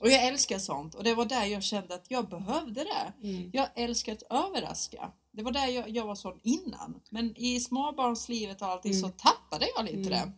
[0.00, 3.28] Och jag älskar sånt och det var där jag kände att jag behövde det.
[3.28, 3.50] Mm.
[3.52, 5.12] Jag älskar att överraska.
[5.30, 7.00] Det var där jag, jag var sån innan.
[7.10, 9.02] Men i småbarnslivet och allting Mm.
[9.02, 10.10] så tappade jag lite Mm.
[10.10, 10.32] det.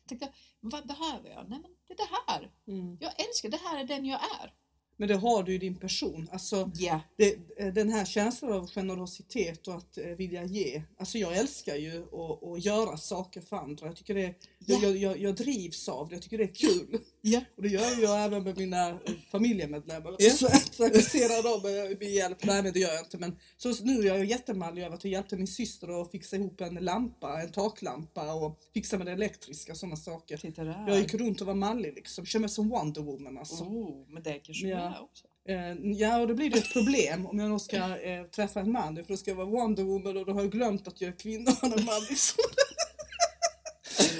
[0.00, 0.28] Jag tänkte,
[0.60, 1.48] vad behöver jag?
[1.48, 2.50] Nej men det är det här.
[2.68, 2.96] Mm.
[3.00, 4.52] Jag älskar, det här är den jag är.
[4.96, 6.28] Men det har du i din person.
[6.32, 7.00] Alltså, Ja.
[7.16, 10.82] det, eh, den här känslan av generositet och att eh, vilja ge.
[10.98, 13.86] Alltså jag älskar ju att, att göra saker för andra.
[13.86, 14.34] Jag, tycker det,
[14.68, 14.78] Ja.
[14.82, 16.98] jag, jag, jag drivs av det, jag tycker det är kul.
[17.20, 17.40] Ja.
[17.56, 18.96] Och det gör jag även med mina eh,
[19.30, 20.16] familjemedlemmar.
[20.18, 20.30] Ja.
[20.30, 22.44] Så jag trakasserar dem med, med hjälp.
[22.44, 23.18] Nej men det gör jag inte.
[23.18, 26.60] Men så nu är jag jättemallig över att jag hjälpte min syster att fixa ihop
[26.60, 30.36] en lampa, en taklampa och fixa med det elektriska och sådana saker.
[30.36, 30.84] Titta där.
[30.88, 32.26] Jag gick runt och var mallig liksom.
[32.26, 33.64] Kände mig som Wonder Woman alltså.
[33.64, 34.76] Oh, men det kanske Ja.
[34.76, 35.26] du är också.
[35.48, 38.96] Eh, ja, och då blir det ett problem om jag ska eh, träffa en man.
[38.96, 41.18] För då ska jag vara Wonder Woman och då har jag glömt att jag är
[41.18, 42.00] kvinna och är man.
[42.10, 42.44] Liksom.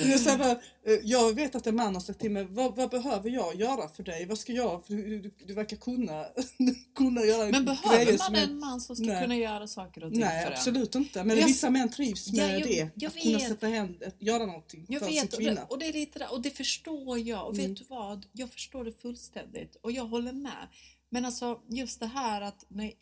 [0.00, 0.50] Är så här,
[0.86, 3.88] eh, jag vet att en man har sagt till mig, vad, vad behöver jag göra
[3.88, 4.26] för dig?
[4.26, 4.82] Vad ska jag?
[4.86, 6.26] Du, du, du verkar kunna,
[6.96, 9.22] kunna göra Men behöver man en man som ska Nej.
[9.22, 10.58] kunna göra saker och ting Nej, för en?
[10.58, 11.24] absolut inte.
[11.24, 12.90] Men Jag- vissa män trivs Ja, med jag- det.
[12.94, 13.48] jag att kunna vet.
[13.48, 15.54] sätta händ, att göra någonting Jag för sin vet och kvinna.
[15.54, 17.66] det, och det är lite och det förstår jag och Mm.
[17.68, 18.26] vet du vad?
[18.32, 20.68] Jag förstår det fullständigt och jag håller med.
[21.10, 22.92] Men alltså just det här att när,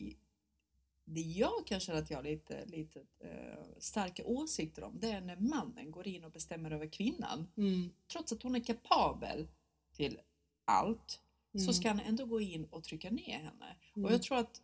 [1.09, 5.21] det jag kan känna att jag har lite, lite eh, starka åsikter om det är
[5.21, 7.47] när mannen går in och bestämmer över kvinnan.
[7.57, 7.89] Mm.
[8.11, 9.47] Trots att hon är kapabel
[9.93, 10.19] till
[10.65, 11.73] allt så Mm.
[11.73, 13.75] ska han ändå gå in och trycka ner henne.
[13.95, 14.05] Mm.
[14.05, 14.61] Och jag tror att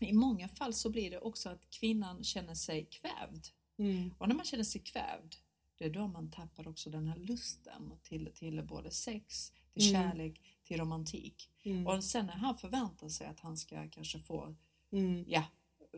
[0.00, 3.46] i många fall så blir det också att kvinnan känner sig kvävd.
[3.78, 4.14] Mm.
[4.18, 5.34] Och när man känner sig kvävd,
[5.78, 10.02] det är då man tappar också den här lusten till, till både sex, till Mm.
[10.10, 11.50] kärlek, till romantik.
[11.62, 11.86] Mm.
[11.86, 14.54] Och sen när han förväntar sig att han ska kanske få
[14.92, 15.24] Mm.
[15.28, 15.44] ja,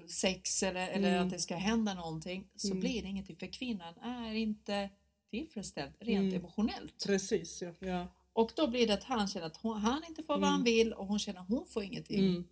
[0.08, 1.26] sex eller, eller Mm.
[1.26, 2.80] att det ska hända någonting så Mm.
[2.80, 4.90] blir det ingenting för kvinnan är inte
[5.30, 6.34] tillfredsställd rent Mm.
[6.40, 7.04] emotionellt.
[7.06, 7.72] Precis, ja.
[7.78, 8.06] ja.
[8.32, 10.48] Och då blir det att han känner att hon, han inte får vad Mm.
[10.52, 12.18] han vill och hon känner att hon får ingenting.
[12.28, 12.44] Mm.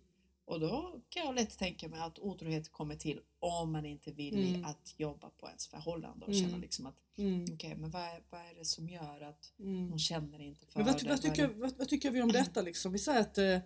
[0.45, 4.13] Och då kan jag lätt tänka mig att otrohet kommer till om man inte är
[4.13, 4.65] villig Mm.
[4.65, 6.43] att jobba på ens förhållande och Mm.
[6.49, 7.45] känna liksom att Mm.
[7.53, 9.89] okej, men vad är, vad är det som gör att Mm.
[9.89, 11.09] hon känner inte för Men vad, det?
[11.09, 12.91] vad, tycker, vad, vad tycker vi om detta liksom?
[12.91, 13.57] Vi säger att eh,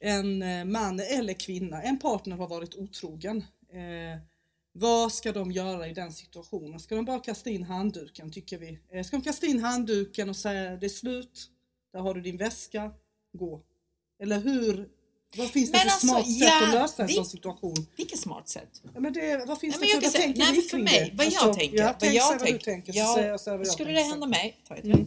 [0.00, 3.44] en eh, man eller kvinna, en partner har varit otrogen.
[3.72, 4.20] Eh,
[4.72, 6.80] vad ska de göra i den situationen?
[6.80, 8.78] Ska de bara kasta in handduken tycker vi?
[8.92, 11.50] Eh, ska de kasta in handduken och säga det är slut,
[11.92, 12.90] där har du din väska,
[13.38, 13.62] gå?
[14.22, 14.88] Eller hur?
[15.36, 17.86] Vad finns det Men för alltså, smart sätt ja, att lösa en sån situation?
[17.96, 18.82] Vilket smart sätt!
[18.94, 21.10] Ja, men det, vad finns Nej, det för, vad säga- tänker nej, för kring mig,
[21.10, 21.16] det?
[21.16, 22.64] vad jag Alltså, tänker, ja, vad tänk, jag säg vad du tänker.
[22.64, 24.56] tänker, så Ja, säger jag så jag Skulle tänker det hända mig?
[24.68, 25.06] Ta ett Mm.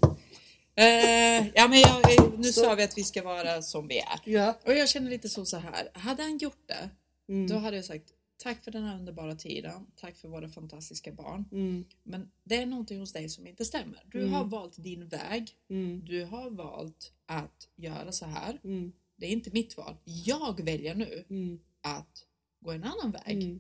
[0.76, 4.00] Eh, ja, men jag, eh, nu Så- sa vi att vi ska vara som vi
[4.00, 4.20] är.
[4.26, 4.60] Ja.
[4.66, 5.90] Och jag känner lite så, så här.
[5.94, 6.90] hade han gjort det,
[7.30, 7.48] Mm.
[7.48, 11.46] då hade jag sagt tack för den här underbara tiden, tack för våra fantastiska barn.
[11.52, 11.86] Mm.
[12.04, 14.04] Men det är någonting hos dig som inte stämmer.
[14.12, 14.34] Du Mm.
[14.34, 16.02] har valt din väg, Mm.
[16.06, 18.60] du har valt att göra så här.
[18.64, 18.94] Mm.
[19.16, 19.96] Det är inte mitt val.
[20.04, 21.60] Jag väljer nu Mm.
[21.82, 22.26] att
[22.60, 23.60] gå en annan väg.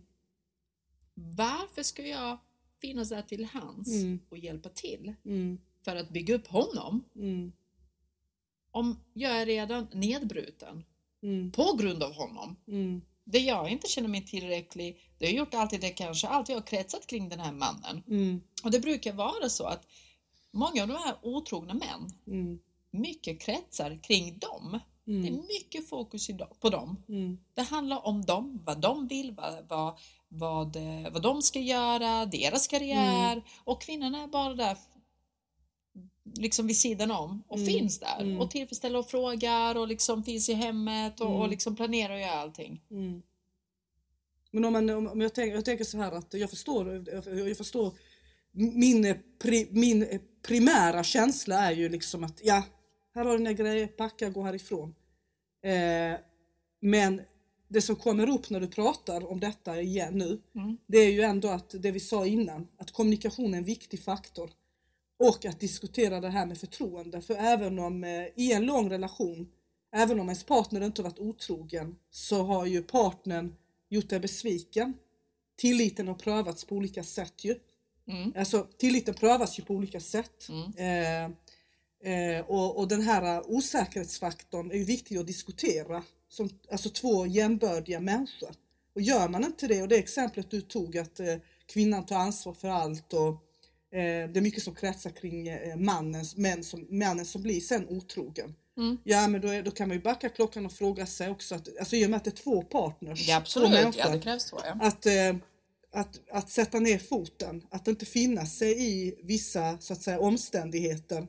[1.14, 2.38] Varför ska jag
[2.82, 3.90] finnas där till hands
[4.30, 5.14] och hjälpa till.
[5.86, 7.52] För att bygga upp honom Mm.
[8.72, 10.84] om jag är redan nedbruten
[11.24, 11.52] Mm.
[11.52, 12.56] på grund av honom?
[12.68, 13.02] Mm.
[13.24, 16.62] Det jag inte känner mig tillräcklig, det har jag gjort alltid det kanske alltid har
[16.62, 18.04] kretsat kring den här mannen.
[18.08, 18.42] Mm.
[18.64, 19.88] Och det brukar vara så att
[20.52, 22.60] många av de här otrogna män, Mm.
[22.92, 24.80] mycket kretsar kring dem.
[25.06, 25.46] Det är Mm.
[25.48, 26.28] mycket fokus
[26.60, 26.98] på dem.
[27.54, 32.26] Det handlar om dem, vad de vill, vad, vad, vad, eh, vad de ska göra,
[32.26, 34.78] deras karriär och kvinnan är bara där
[36.38, 37.68] liksom vid sidan om och Mm.
[37.68, 38.40] finns där Mm.
[38.42, 41.40] och tillfredsställer och frågar och liksom finns i hemmet och, Mm.
[41.42, 42.82] och liksom planerar och gör allting.
[42.92, 43.22] Mm.
[44.52, 47.58] Men om, man, om jag, tänker, jag tänker så här att jag förstår, jag, jag
[47.58, 47.94] förstår
[48.52, 52.64] min, pri, min primära känsla är ju liksom att ja,
[53.16, 54.96] här har du dina grejer, packa, gå härifrån.
[55.64, 56.20] Eh,
[56.82, 57.22] men
[57.68, 60.78] det som kommer upp när du pratar om detta igen nu, Mm.
[60.88, 64.52] det är ju ändå att det vi sa innan, att kommunikation är en viktig faktor.
[65.24, 67.22] Och att diskutera det här med förtroende.
[67.22, 69.48] För även om eh, i en lång relation,
[69.96, 73.56] även om ens partner inte har varit otrogen, så har ju partnern
[73.90, 74.94] gjort dig besviken.
[75.58, 77.56] Tilliten har prövats på olika sätt ju.
[78.08, 78.34] Mm.
[78.38, 80.50] Alltså tilliten prövas ju på olika sätt.
[80.50, 80.74] Mm.
[80.78, 81.24] Eh,
[82.14, 86.04] eh, och, och den här eh, osäkerhetsfaktorn är ju viktig att diskutera.
[86.30, 88.52] Som, alltså två jämbördiga människor.
[88.96, 92.54] Och gör man inte det, och det exemplet du tog att eh, kvinnan tar ansvar
[92.54, 93.44] för allt och
[93.98, 98.56] det är mycket som kretsar kring eh, mannen, män som, mannen som blir sen otrogen.
[98.78, 98.98] Mm.
[99.04, 101.78] Ja men då, är, då kan man ju backa klockan och fråga sig också, att,
[101.80, 104.20] alltså i och med att det är två partners, Ja, två absolut, människor, ja, det
[104.20, 104.58] krävs två.
[104.64, 104.78] Ja.
[104.82, 105.36] att, eh,
[105.92, 111.28] att, att sätta ner foten, att inte finna sig i vissa så att säga, omständigheter.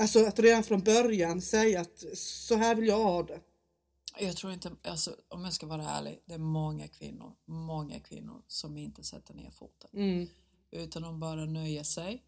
[0.00, 3.40] Alltså att redan från början säga att så här vill jag ha det.
[4.20, 8.42] Jag tror inte, alltså, om jag ska vara ärlig, det är många kvinnor, många kvinnor
[8.48, 9.90] som inte sätter ner foten.
[9.92, 10.28] Mm,
[10.70, 12.24] Utan de bara nöjer sig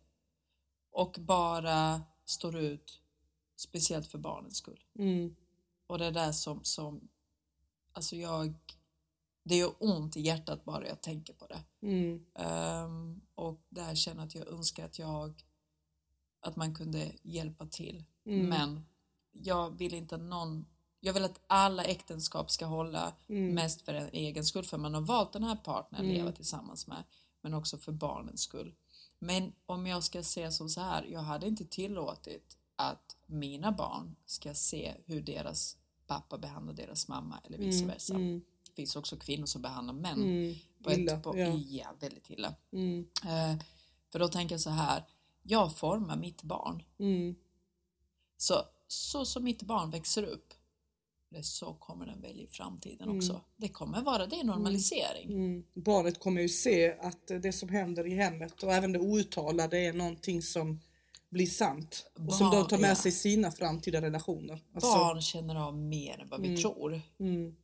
[0.90, 3.00] och bara står ut,
[3.57, 4.85] speciellt för barnens skull.
[4.98, 5.37] mm,
[5.87, 7.09] och det är där som, som
[7.92, 8.55] alltså jag,
[9.42, 11.62] det gör ont i hjärtat bara jag tänker på det.
[11.87, 12.26] Mm.
[12.35, 15.42] Ehm, och där känner jag att jag önskar att jag,
[16.40, 18.05] att man kunde hjälpa till.
[18.26, 18.48] Mm.
[18.48, 18.87] Men
[19.33, 20.66] jag vill inte någon,
[21.00, 23.55] jag vill att alla äktenskap ska hålla Mm.
[23.55, 26.16] mest för en egen skull, för man har valt den här partnern att Mm.
[26.16, 27.05] leva tillsammans med,
[27.40, 28.74] men också för barnens skull.
[29.18, 34.16] Men om jag ska säga som så här, jag hade inte tillåtit att mina barn
[34.26, 35.76] ska se hur deras
[36.07, 38.14] pappa behandlar deras mamma eller vice versa.
[38.14, 38.42] Mm.
[38.66, 40.55] Det finns också kvinnor som behandlar män Mm.
[40.83, 41.46] på ett, Illa, på, ja.
[41.46, 42.55] ja, väldigt illa.
[42.72, 43.07] Mm.
[43.24, 43.62] Eh,
[44.12, 45.05] för då tänker jag så här,
[45.42, 46.83] jag formar mitt barn.
[46.98, 47.35] Mm.
[48.37, 48.55] Så,
[48.88, 50.55] så som mitt barn växer upp,
[51.42, 53.16] så kommer den välja i framtiden Mm.
[53.16, 53.40] också.
[53.56, 55.30] Det kommer vara, det är normalisering.
[55.32, 55.64] Mm.
[55.74, 59.92] Barnet kommer ju se att det som händer i hemmet och även det outtalade är
[59.92, 60.80] någonting som
[61.30, 62.10] blir sant.
[62.28, 62.94] Och som Barn, de tar med ja.
[62.94, 64.60] sig i sina framtida relationer.
[64.74, 66.60] Alltså, Barn känner av mer än vad vi Mm.
[66.60, 67.00] tror.
[67.20, 67.56] Mm.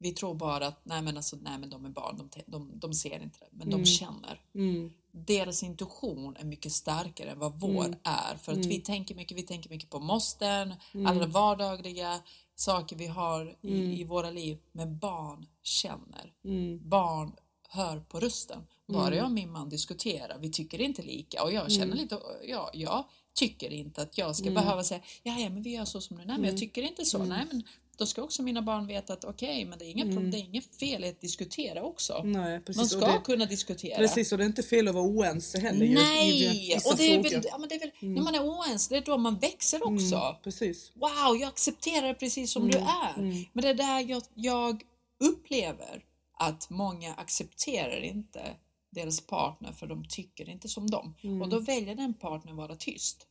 [0.00, 2.94] Vi tror bara att nej men, alltså, nej, men de är barn, de, de, de
[2.94, 3.78] ser inte det, men Mm.
[3.80, 4.40] de känner.
[4.54, 4.90] Mm.
[5.12, 7.98] Deras intuition är mycket starkare än vad vår Mm.
[8.04, 8.36] är.
[8.36, 8.68] För att Mm.
[8.68, 11.06] vi tänker mycket, vi tänker mycket på måsten, Mm.
[11.06, 12.20] alla de vardagliga
[12.58, 13.90] saker vi har i, Mm.
[13.92, 14.58] i våra liv.
[14.72, 16.32] Men barn känner.
[16.44, 16.88] Mm.
[16.88, 17.32] Barn
[17.68, 18.66] hör på rösten.
[18.86, 19.18] Bara Mm.
[19.18, 21.98] jag och min man diskuterar, vi tycker inte lika och jag känner Mm.
[21.98, 22.18] lite,
[22.48, 24.54] ja, jag tycker inte att jag ska Mm.
[24.54, 26.60] behöva säga, ja, ja men vi gör så som du, nej men jag Mm.
[26.60, 27.62] tycker inte så, nej men
[27.98, 30.30] då ska också mina barn veta att okej, men det är, inga Mm.
[30.30, 32.22] det är inget fel i att diskutera också.
[32.24, 32.76] Nej, precis.
[32.76, 33.96] Man ska det, kunna diskutera.
[33.98, 36.78] precis, och det är inte fel att vara oense heller i Nej!
[36.90, 38.14] Och det är väl, ja, men det är väl Mm.
[38.14, 40.14] när man är oense, det är då man växer också.
[40.16, 40.92] Mm, precis.
[40.94, 43.18] Wow, jag accepterar det precis som du Mm, är.
[43.22, 43.44] mm.
[43.52, 44.82] Men det är där jag, jag
[45.24, 46.04] upplever
[46.38, 48.42] att många accepterar inte
[48.90, 51.14] deras partner för de tycker inte som dem.
[51.22, 51.42] Mm.
[51.42, 53.26] Och då väljer den partnern vara tyst.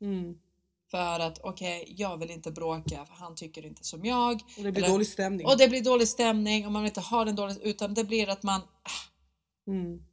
[0.93, 1.05] Mm.
[1.17, 4.33] För att okej, jag vill inte bråka för han tycker inte som jag.
[4.57, 5.47] Och det blir Eller- dålig stämning.
[5.47, 8.29] Och det blir dålig stämning och man vill inte ha den dålig utan det blir
[8.29, 10.03] att man ah, Mm.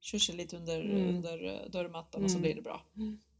[0.00, 1.08] tjursar lite under, Mm.
[1.16, 2.42] under eh, dörrmattan och så Mm.
[2.42, 2.82] blir det bra.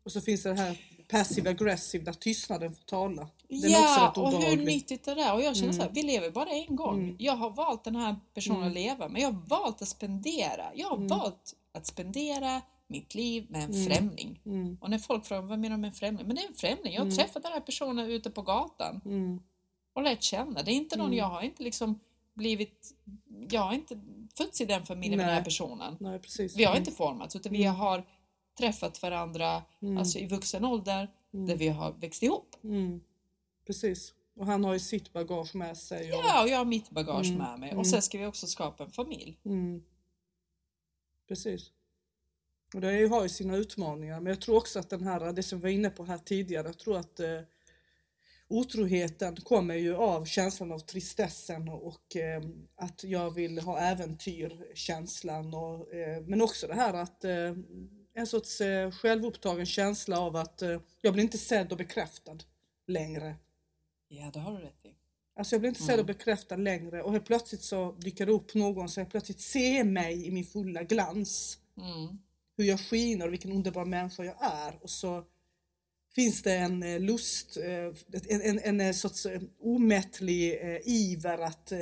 [0.04, 3.28] Och så finns det här passive aggressive där tystnaden får tala.
[3.48, 5.32] Den är ja, och hur nyttigt är det?
[5.32, 5.76] Och jag känner Mm.
[5.76, 6.98] så här, vi lever bara en gång.
[7.04, 7.16] Mm.
[7.18, 8.68] Jag har valt den här personen Mm.
[8.68, 9.22] att leva med.
[9.22, 10.64] Jag har valt att spendera.
[10.74, 11.08] Jag har Mm.
[11.08, 13.84] valt att spendera mitt liv med en Mm.
[13.86, 14.40] främling.
[14.46, 14.78] Mm.
[14.80, 16.26] Och när folk frågar vad menar du med en främling?
[16.26, 16.92] Men det är en främling.
[16.92, 17.16] Jag har Mm.
[17.16, 19.40] träffat den här personen ute på gatan Mm.
[19.92, 20.62] och lärt känna.
[20.62, 21.18] Det är inte någon, Mm.
[21.18, 22.00] jag har inte liksom
[22.34, 22.94] blivit,
[23.50, 24.00] jag har inte
[24.36, 25.96] fötts i den familjen med den här personen.
[26.00, 26.20] Nej.
[26.56, 26.82] Vi har Mm.
[26.82, 28.04] inte formats utan vi har
[28.58, 29.62] träffat varandra
[29.98, 32.56] alltså i vuxen ålder där vi har växt ihop.
[33.66, 34.14] Precis.
[34.36, 36.12] Och han har ju sitt bagage med sig.
[36.12, 36.18] Och...
[36.24, 37.74] Ja, och jag har mitt bagage med mig.
[37.76, 39.38] Och sen ska vi också skapa en familj.
[41.28, 41.70] Precis.
[42.74, 45.58] Och det har ju sina utmaningar men jag tror också att den här, det som
[45.58, 47.40] vi var inne på här tidigare, jag tror att eh,
[48.48, 52.42] otroheten kommer ju av känslan av tristessen och eh,
[52.76, 57.54] att jag vill ha äventyr, känslan och, eh, men också det här att eh,
[58.14, 62.38] en sorts eh, självupptagen känsla av att eh, jag blir inte sedd och bekräftad
[62.86, 63.36] längre.
[64.08, 64.94] Ja, det har du rätt i.
[65.36, 68.54] Alltså jag blir inte sedd och bekräftad längre och helt plötsligt så dyker det upp
[68.54, 71.58] någon som plötsligt ser mig i min fulla glans.
[71.76, 72.18] Mm.
[72.56, 74.78] Hur jag skiner och vilken underbar människa jag är.
[74.82, 75.24] Och så
[76.14, 81.72] finns det en eh, lust, eh, en, en, en sorts eh, omättlig iver att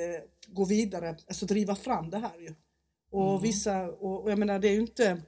[0.46, 2.54] gå vidare, alltså driva fram det här ju.
[3.10, 3.42] Och Mm.
[3.42, 5.22] vissa, och, och jag menar det är ju inte,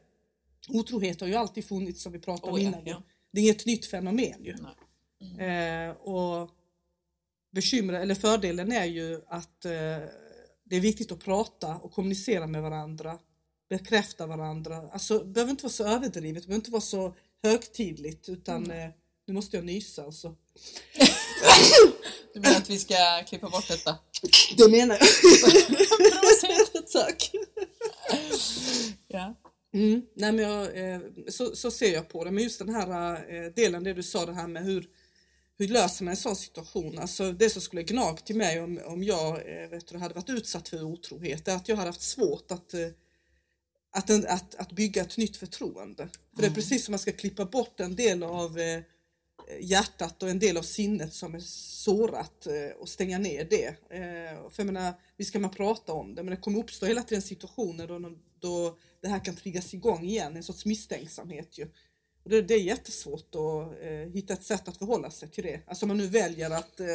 [0.68, 2.84] otrohet har ju alltid funnits som vi pratade om Oh, ja, innan.
[2.84, 2.90] ju.
[2.90, 3.02] ja.
[3.32, 4.56] Det är inget nytt fenomen ju.
[5.36, 5.86] Nej.
[5.88, 6.50] Eh, och
[7.50, 9.70] bekymret, eller fördelen är ju att eh,
[10.64, 13.18] det är viktigt att prata och kommunicera med varandra,
[13.68, 14.88] bekräfta varandra.
[14.92, 18.80] Alltså det behöver inte vara så överdrivet, det behöver inte vara så högtidligt utan Mm.
[18.88, 18.90] eh,
[19.26, 20.34] nu måste jag nysa alltså.
[22.34, 22.94] Du menar att vi ska
[23.28, 23.98] klippa bort detta?
[24.56, 25.08] Det menar jag.
[26.92, 27.30] Tack.
[29.08, 29.34] Ja.
[29.74, 30.02] Mm.
[30.16, 32.30] Nej, men jag, eh, så, så ser jag på det.
[32.30, 34.86] Men just den här eh, delen, det du sa det här med hur,
[35.58, 36.98] hur löser man en sån situation?
[36.98, 40.30] Alltså det som skulle gnagt till mig om, om jag eh, vet du, hade varit
[40.30, 42.80] utsatt för otrohet är att jag hade haft svårt att, eh,
[43.94, 46.08] att, en- att, att bygga ett nytt förtroende.
[46.08, 46.54] För det är Mm.
[46.54, 48.80] precis som man ska klippa bort en del av eh,
[49.60, 51.40] hjärtat och en del av sinnet som är
[51.84, 53.66] sårat eh, och stänga ner det.
[53.66, 57.02] Eh, För jag menar, visst kan man prata om det men det kommer uppstå hela
[57.02, 61.64] tiden situationer då, då det här kan triggas igång igen, en sorts misstänksamhet ju.
[62.24, 65.60] Och det, det är jättesvårt att eh, hitta ett sätt att förhålla sig till det.
[65.66, 66.86] Alltså om man nu väljer att eh,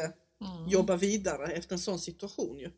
[0.42, 0.68] Mm.
[0.70, 2.72] jobba vidare efter en sån situation ju.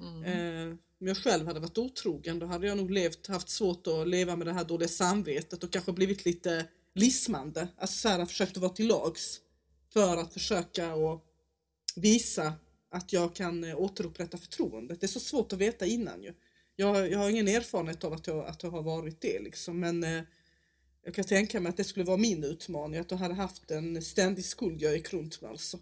[0.00, 0.24] Mm.
[0.24, 4.08] Eh, om jag själv hade varit otrogen då hade jag nog levt, haft svårt att
[4.08, 7.68] leva med det här dåliga samvetet och kanske blivit lite lismande.
[7.76, 9.40] Alltså så här, försökt att vara till lags
[9.92, 11.24] för att försöka och
[11.96, 12.52] visa
[12.90, 15.00] Att jag kan eh, återupprätta förtroendet.
[15.00, 16.34] Det är så svårt att veta innan ju.
[16.76, 20.04] Jag, jag har ingen erfarenhet av att jag, att jag har varit det liksom men
[20.04, 20.22] eh,
[21.04, 24.02] jag kan tänka mig att det skulle vara min utmaning, att jag hade haft en
[24.02, 25.78] ständig skuld jag gick runt med alltså.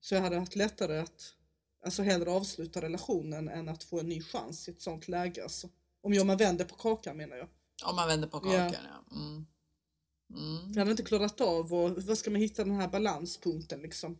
[0.00, 1.35] Så jag hade haft lättare att
[1.86, 5.68] alltså hellre avsluta relationen än att få en ny chans i ett sånt läge alltså.
[6.02, 7.48] Om jag man vänder på kakan menar jag.
[7.84, 9.04] Om man vänder på kakan, ja.
[9.10, 9.16] ja.
[9.16, 9.46] Mm.
[10.30, 10.72] Mm.
[10.72, 14.18] Jag hade inte klarat av och vad ska man hitta den här balanspunkten liksom.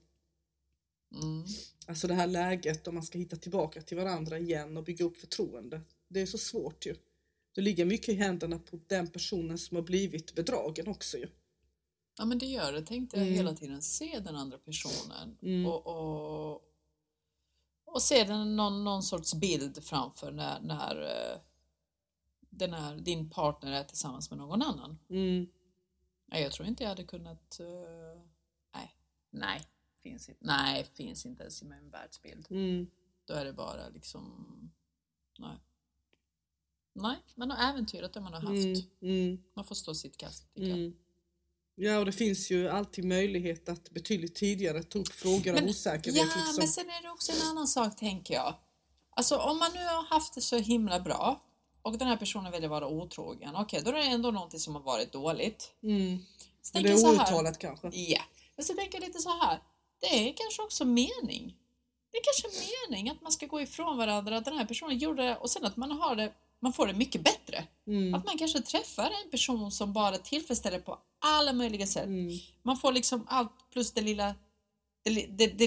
[1.14, 1.45] Mm.
[1.87, 5.17] Alltså det här läget om man ska hitta tillbaka till varandra igen och bygga upp
[5.17, 5.81] förtroende.
[6.09, 6.97] Det är så svårt ju.
[7.55, 11.29] Det ligger mycket i händerna på den personen som har blivit bedragen också ju.
[12.19, 12.83] Ja men det gör det.
[12.83, 13.35] Tänk dig mm.
[13.35, 15.67] hela tiden se den andra personen mm.
[15.67, 16.62] och, och,
[17.87, 21.41] och se någon, någon sorts bild framför när, när eh,
[22.51, 24.99] den här, din partner är tillsammans med någon annan.
[25.09, 25.47] Mm.
[26.26, 27.61] Nej, jag tror inte jag hade kunnat...
[27.61, 28.22] Uh,
[28.74, 28.97] nej,
[29.30, 29.62] nej,
[30.03, 30.45] finns inte.
[30.45, 32.47] Nej, finns inte ens i min världsbild.
[32.51, 32.91] Mm.
[33.24, 34.45] Då är det bara liksom...
[35.39, 35.57] Nej.
[36.93, 38.51] Nej, man har äventyrat det man har haft.
[38.51, 38.76] Mm.
[39.01, 39.43] Mm.
[39.55, 40.93] Man får stå sitt kast, tycker jag.
[41.79, 45.70] Ja, och det finns ju alltid möjlighet att betydligt tidigare ta upp frågor men, av
[45.70, 46.16] osäkerhet.
[46.16, 46.55] Ja, liksom.
[46.59, 48.55] men sen är det också en annan sak, tänker jag.
[49.11, 51.43] Alltså om man nu har haft det så himla bra
[51.83, 54.74] och den här personen väljer vara otrogen, okej, okay, då är det ändå någonting som
[54.74, 55.72] har varit dåligt.
[55.83, 56.18] Mm.
[56.74, 57.89] Men det är outtalat kanske?
[57.93, 58.22] Ja,
[58.57, 59.59] men så tänker jag lite så här.
[60.01, 61.57] Det är kanske också mening.
[62.12, 65.22] Det är kanske mening att man ska gå ifrån varandra, att den här personen gjorde
[65.22, 67.64] det och sen att man har det man får det mycket bättre.
[67.87, 68.14] Mm.
[68.14, 72.07] Att man kanske träffar en person som bara tillfredsställer på alla möjliga sätt.
[72.07, 72.39] Mm.
[72.62, 74.35] Man får liksom allt plus det lilla
[75.05, 75.66] det, det, det,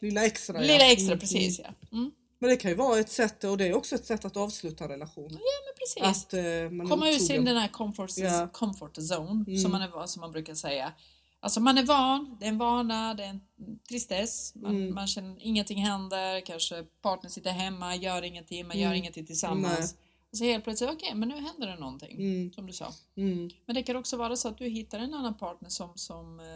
[0.00, 0.60] lilla extra.
[0.60, 1.18] Lilla extra, mm.
[1.18, 1.74] precis ja.
[1.92, 2.10] Mm.
[2.38, 4.84] Men det kan ju vara ett sätt, och det är också ett sätt att avsluta
[4.84, 5.28] en relation.
[5.30, 6.26] Ja men precis.
[6.26, 8.48] Att, man Komma ur sin den här comfort, ja.
[8.52, 9.58] comfort zone, Mm.
[9.58, 10.92] som, man är, som man brukar säga.
[11.40, 13.40] Alltså man är van, det är en vana, det är en
[13.88, 14.94] tristess, man, Mm.
[14.94, 18.98] man känner ingenting händer, kanske partnern sitter hemma, gör ingenting, man gör Mm.
[18.98, 19.92] ingenting tillsammans.
[19.92, 19.98] Och
[20.34, 22.52] så helt plötsligt, okej men nu händer det någonting, Mm.
[22.52, 22.92] som du sa.
[23.16, 23.50] Mm.
[23.66, 26.46] Men det kan också vara så att du hittar en annan partner som, som eh,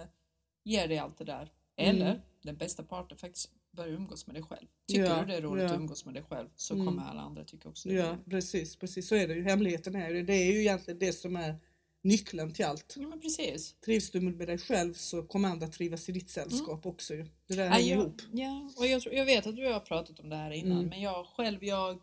[0.65, 1.53] ger dig allt det där.
[1.77, 2.21] Eller Mm.
[2.43, 4.67] den bästa partnern faktiskt börjar umgås med dig själv.
[4.89, 5.71] Tycker Ja, du det är roligt ja.
[5.71, 6.87] att umgås med dig själv så Mm.
[6.87, 7.95] kommer alla andra tycka också det.
[7.95, 9.09] Ja, precis, precis.
[9.09, 9.43] Så är det ju.
[9.45, 10.33] Hemligheten är ju det.
[10.35, 11.57] är ju egentligen det som är
[12.03, 12.95] nyckeln till allt.
[12.99, 13.75] Ja men precis.
[13.85, 17.27] Trivs du med dig själv så kommer andra trivas i ditt sällskap också ju.
[17.49, 18.21] Det där hänger jag, ihop.
[18.33, 20.89] ja, och jag, tror, jag vet att du har pratat om det här innan Mm.
[20.89, 21.99] men jag själv, jag, jag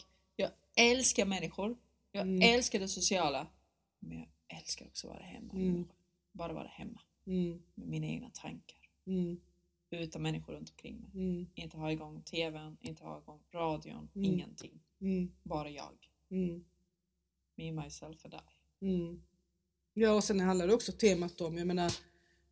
[0.75, 1.77] älskar människor.
[2.11, 2.41] Jag Mm.
[2.55, 3.47] älskar det sociala.
[3.99, 4.27] Men jag
[4.59, 5.53] älskar också att vara hemma.
[5.53, 5.85] Mm.
[6.31, 8.79] Bara vara hemma Mm, med mina egna tankar.
[9.07, 9.39] mm,
[9.89, 11.09] Utan människor runt omkring mig.
[11.13, 14.25] mm, Inte ha igång TVn, inte ha igång radion, Mm.
[14.33, 14.79] ingenting.
[15.43, 16.09] Bara jag.
[17.55, 18.37] Me, myself and I.
[19.93, 21.91] Ja, och sen handlar det också temat om, jag menar,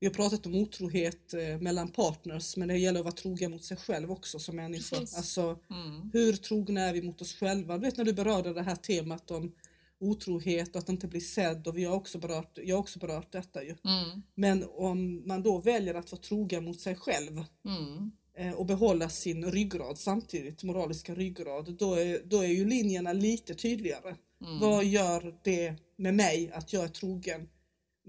[0.04, 3.64] vi har pratat om otrohet eh, mellan partners, men det gäller att vara trogen mot
[3.64, 4.96] sig själv också som människa.
[4.96, 5.18] Precis.
[5.18, 6.10] Alltså, Mm.
[6.14, 7.78] hur trogna är vi mot oss själva?
[7.78, 9.52] Du vet när du berörde det här temat om
[10.00, 13.32] otrohet och att inte bli sedd och vi har också berört, jag har också berört
[13.32, 13.70] detta ju.
[13.86, 14.22] Mm.
[14.36, 18.12] Men om man då väljer att vara trogen mot sig själv Mm.
[18.38, 23.54] eh, och behålla sin ryggrad samtidigt, moraliska ryggrad, då är, då är ju linjerna lite
[23.56, 24.16] tydligare.
[24.46, 24.60] Mm.
[24.60, 27.50] Vad gör det med mig att jag är trogen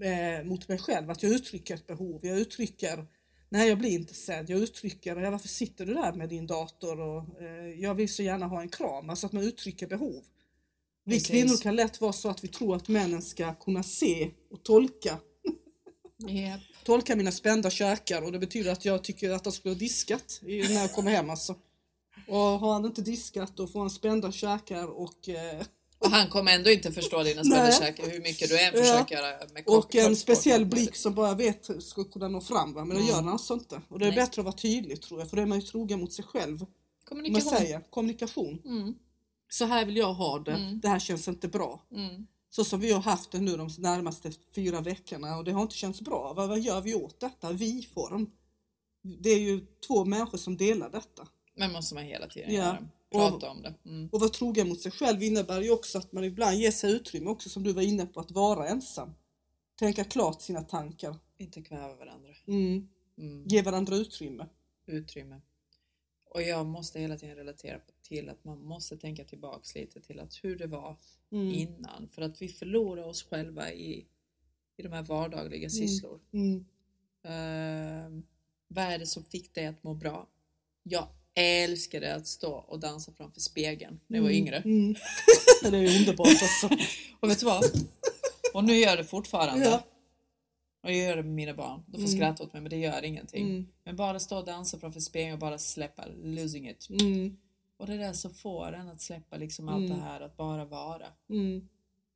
[0.01, 1.09] eh, mot mig själv?
[1.09, 3.05] Att jag uttrycker ett behov, jag uttrycker
[3.49, 6.99] Nej jag blir inte sedd, jag uttrycker ja, varför sitter du där med din dator
[6.99, 10.23] och eh, jag vill så gärna ha en kram, alltså att man uttrycker behov.
[11.03, 11.27] Vi Precis.
[11.27, 15.19] kvinnor kan lätt vara så att vi tror att männen ska kunna se och tolka
[16.27, 16.61] Japp.
[16.83, 20.39] tolka mina spända käkar och det betyder att jag tycker att han skulle ha diskat
[20.41, 21.55] när jag kommer hem alltså.
[22.27, 25.65] Och har han inte diskat då får han spända käkar och, eh,
[25.99, 27.71] Och han kommer ändå inte förstå dina Nej.
[27.71, 31.13] spänderkäkar hur mycket du än försöker göra med och en kort- speciell kort- blick som
[31.15, 32.85] bara vet ska kunna nå fram va?
[32.85, 33.07] men det Mm.
[33.07, 33.81] gör han alltså inte.
[33.89, 34.15] Och det är Nej.
[34.19, 36.61] bättre att vara tydlig tror jag för då är man ju trogen mot sig själv.
[36.61, 36.67] Om
[37.17, 37.57] man Kommunikation.
[37.57, 38.61] säger kommunikation.
[38.65, 38.93] Mm.
[39.49, 40.79] Så här vill jag ha det, Mm.
[40.79, 41.85] det här känns inte bra.
[41.91, 42.27] Mm.
[42.49, 45.75] Så som vi har haft det nu de närmaste fyra veckorna och det har inte
[45.75, 46.33] känts bra.
[46.37, 47.51] Vad, vad gör vi åt detta?
[47.51, 48.29] Vi-form.
[49.01, 51.27] Det är ju två människor som delar detta.
[51.57, 52.61] Men måste man hela tiden Ja.
[52.63, 52.87] göra.
[53.11, 53.73] Prata om det.
[53.85, 54.09] Mm.
[54.11, 57.29] Och vara trogen mot sig själv innebär ju också att man ibland ger sig utrymme
[57.29, 59.13] också som du var inne på att vara ensam.
[59.79, 61.15] Tänka klart sina tankar.
[61.37, 62.29] Inte kväva varandra.
[62.47, 62.87] Mm.
[63.17, 63.47] Mm.
[63.47, 64.47] Ge varandra utrymme.
[64.85, 65.41] Utrymme.
[66.25, 70.43] Och jag måste hela tiden relatera till att man måste tänka tillbaks lite till att
[70.43, 70.97] hur det var
[71.31, 71.53] Mm.
[71.53, 72.09] innan.
[72.11, 74.05] För att vi förlorar oss själva i,
[74.77, 76.19] i de här vardagliga sysslor.
[76.33, 76.65] Mm.
[77.23, 78.23] Ehm,
[78.67, 80.27] vad är det som fick dig att må bra?
[80.83, 84.57] Jag älskade att stå och dansa framför spegeln när jag var yngre.
[84.57, 84.95] Mm.
[85.63, 86.69] det är underbart alltså.
[87.19, 87.63] Och vet du vad?
[88.53, 89.65] Och nu gör jag det fortfarande.
[89.65, 89.83] Ja.
[90.83, 91.83] Och jag gör det med mina barn.
[91.87, 92.11] De får Mm.
[92.17, 93.49] skratta åt mig men det gör ingenting.
[93.49, 93.67] Mm.
[93.83, 96.87] Men bara stå och dansa framför spegeln och bara släppa, losing it.
[96.89, 97.37] Mm.
[97.77, 99.97] Och det är det som får en att släppa liksom allt Mm.
[99.97, 101.07] det här att bara vara.
[101.29, 101.67] Mm.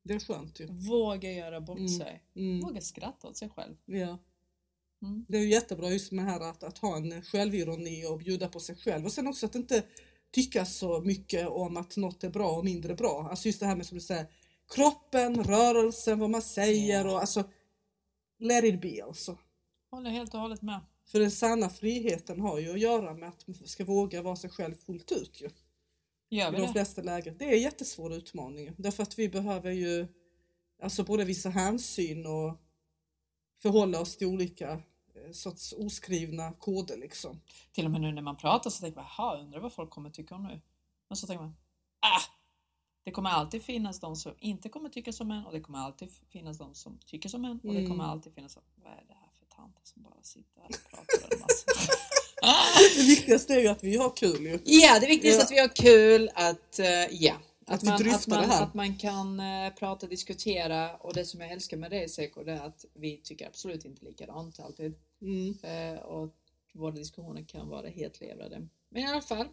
[0.04, 0.66] Det är skönt ju.
[0.70, 1.88] Våga göra bort Mm.
[1.88, 2.22] sig.
[2.36, 2.60] Mm.
[2.60, 3.74] Våga skratta åt sig själv.
[3.84, 4.18] Ja.
[5.02, 5.24] Mm.
[5.28, 8.60] Det är ju jättebra just med här att, att ha en självironi och bjuda på
[8.60, 9.04] sig själv.
[9.04, 9.82] Och sen också att inte
[10.32, 13.28] tycka så mycket om att något är bra och mindre bra.
[13.30, 14.26] Alltså just det här med som du säger,
[14.74, 17.44] kroppen, rörelsen, vad man säger och alltså
[18.38, 19.38] let it be alltså.
[19.90, 20.80] Håller helt och hållet med.
[21.06, 24.50] För den sanna friheten har ju att göra med att man ska våga vara sig
[24.50, 25.50] själv fullt ut ju.
[26.30, 26.72] Gör I vi de det?
[26.72, 27.36] flesta lägen.
[27.38, 28.74] Det är en jättesvår utmaning.
[28.76, 30.06] Därför att vi behöver ju
[30.82, 32.56] alltså både visa hänsyn och
[33.58, 34.82] förhålla oss till olika
[35.32, 37.40] sorts oskrivna koder liksom.
[37.72, 40.10] Till och med nu när man pratar så tänker man, jaha, undrar vad folk kommer
[40.10, 40.60] tycka om nu.
[41.08, 41.56] Men så tänker man,
[42.00, 42.20] ah!
[43.04, 46.08] Det kommer alltid finnas de som inte kommer tycka som en och det kommer alltid
[46.28, 47.90] finnas de som tycker som en och det Mm.
[47.90, 50.90] kommer alltid finnas som, vad är det här för tanter som bara sitter här och
[50.90, 51.96] pratar en massa.
[52.96, 54.58] Det viktigaste är ju att vi har kul ju.
[54.64, 55.64] Ja, det viktigaste är Ja.
[55.64, 57.34] att vi har kul, att, eh, ja.
[57.34, 57.40] Att,
[57.70, 61.76] Att man, att, man, att man kan eh, prata diskutera och det som jag älskar
[61.76, 64.94] med dig Seko det är att vi tycker absolut inte likadant alltid.
[65.22, 65.58] Mm.
[65.62, 66.34] Eh, och
[66.74, 68.68] våra diskussioner kan vara helt levrade.
[68.88, 69.46] Men i alla fall,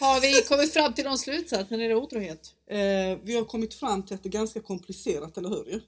[0.00, 2.54] har vi kommit fram till någon slutsats när det otrohet?
[2.66, 5.64] Eh, vi har kommit fram till att det är ganska komplicerat, eller hur?
[5.64, 5.80] ju?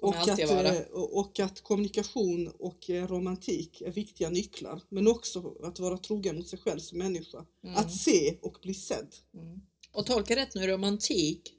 [0.00, 0.74] Och att, vara.
[0.74, 4.80] eh, och och att kommunikation och eh, romantik är viktiga nycklar.
[4.88, 7.44] Men också att vara trogen mot sig själv som människa.
[7.64, 7.76] Mm.
[7.76, 9.14] Att se och bli sedd.
[9.34, 9.60] Mm.
[9.98, 11.54] Och tolka rätt nu, romantik,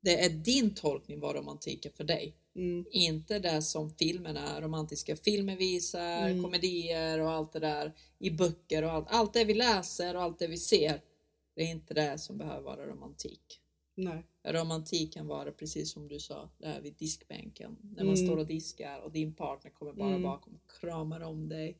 [0.00, 2.36] det är din tolkning vad romantik är för dig.
[2.56, 2.84] Mm.
[2.90, 6.42] Inte det som filmerna, romantiska filmer visar, Mm.
[6.42, 9.06] komedier och allt det där i böcker och allt.
[9.10, 11.00] Allt det vi läser och allt det vi ser,
[11.54, 13.60] det är inte det som behöver vara romantik.
[13.94, 14.26] Nej.
[14.46, 17.76] Romantik kan vara precis som du sa, det här vid diskbänken.
[17.82, 18.26] När man Mm.
[18.26, 20.22] står och diskar och din partner kommer bara Mm.
[20.22, 21.78] bakom och kramar om dig,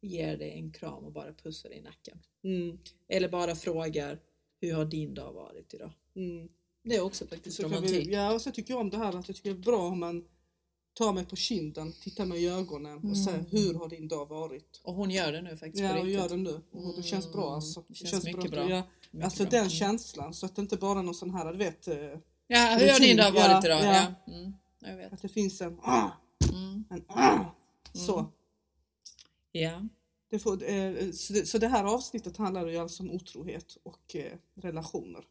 [0.00, 2.18] ger dig en kram och bara pussar dig i nacken.
[2.44, 2.78] Mm.
[3.08, 4.20] Eller bara frågar,
[4.66, 5.90] hur har din dag varit idag?
[6.16, 6.48] Mm.
[6.84, 8.06] Det är också faktiskt Så romantik.
[8.08, 9.78] vi, ja, och så tycker jag om det här att jag tycker det är bra
[9.88, 10.24] om man
[10.94, 13.14] tar mig på kinden, tittar mig i ögonen och Mm.
[13.16, 14.80] säger hur har din dag varit?
[14.82, 16.14] Och hon gör det nu faktiskt Ja, riktigt.
[16.14, 16.60] gör det nu.
[16.72, 17.84] Och det känns bra Mm, alltså.
[17.88, 18.70] det känns mycket bra.
[18.70, 19.50] Ja, Mycket alltså bra.
[19.50, 19.70] den Mm.
[19.70, 21.96] känslan, så att det inte bara är någon sån här, du vet, eh,
[22.46, 23.80] Ja, hur har din dag varit Ja, idag?
[23.84, 24.14] ja.
[24.26, 24.32] Ja.
[24.32, 25.12] Mm, jag vet.
[25.12, 25.78] att det finns en
[26.52, 26.84] Mm.
[26.90, 27.04] en
[27.92, 28.26] så.
[29.52, 29.82] Ja.
[30.34, 34.16] Det får, eh, så, det, så det här avsnittet handlar ju alltså om otrohet och
[34.16, 35.24] eh, relationer.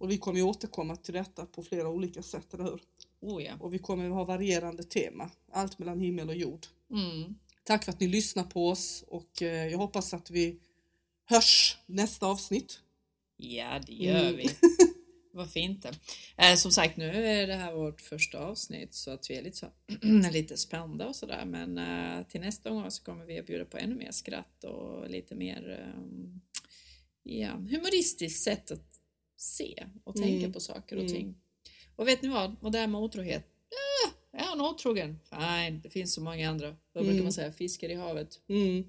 [0.00, 2.80] Och vi kommer ju återkomma till detta på flera olika sätt, eller hur?
[3.20, 3.52] Oh ja.
[3.60, 6.66] Och vi kommer ha varierande tema, allt mellan himmel och jord.
[6.90, 7.34] Mm.
[7.64, 10.60] Tack för att ni lyssnar på oss och eh, jag hoppas att vi
[11.24, 12.80] hörs nästa avsnitt.
[13.36, 14.36] Ja, det gör Mm.
[14.36, 14.50] vi.
[15.36, 15.90] Varför inte?
[16.36, 19.56] Eh, som sagt, nu är det här vårt första avsnitt så att vi är lite,
[19.56, 19.66] så,
[20.32, 21.44] lite spända och sådär.
[21.44, 25.10] Men eh, till nästa gång så kommer vi att bjuda på ännu mer skratt och
[25.10, 26.02] lite mer eh,
[27.22, 29.00] ja, humoristiskt sätt att
[29.36, 30.28] se och Mm.
[30.28, 31.14] tänka på saker och Mm.
[31.14, 31.34] ting.
[31.96, 32.56] Och vet ni vad?
[32.60, 33.44] Och det här med otrohet.
[33.70, 34.10] Ja,
[34.40, 35.18] är han otrogen?
[35.30, 36.66] Fine, det finns så många andra.
[36.92, 37.24] Vad brukar Mm.
[37.24, 37.52] man säga?
[37.52, 38.40] Fiskar i havet.
[38.48, 38.84] Mm,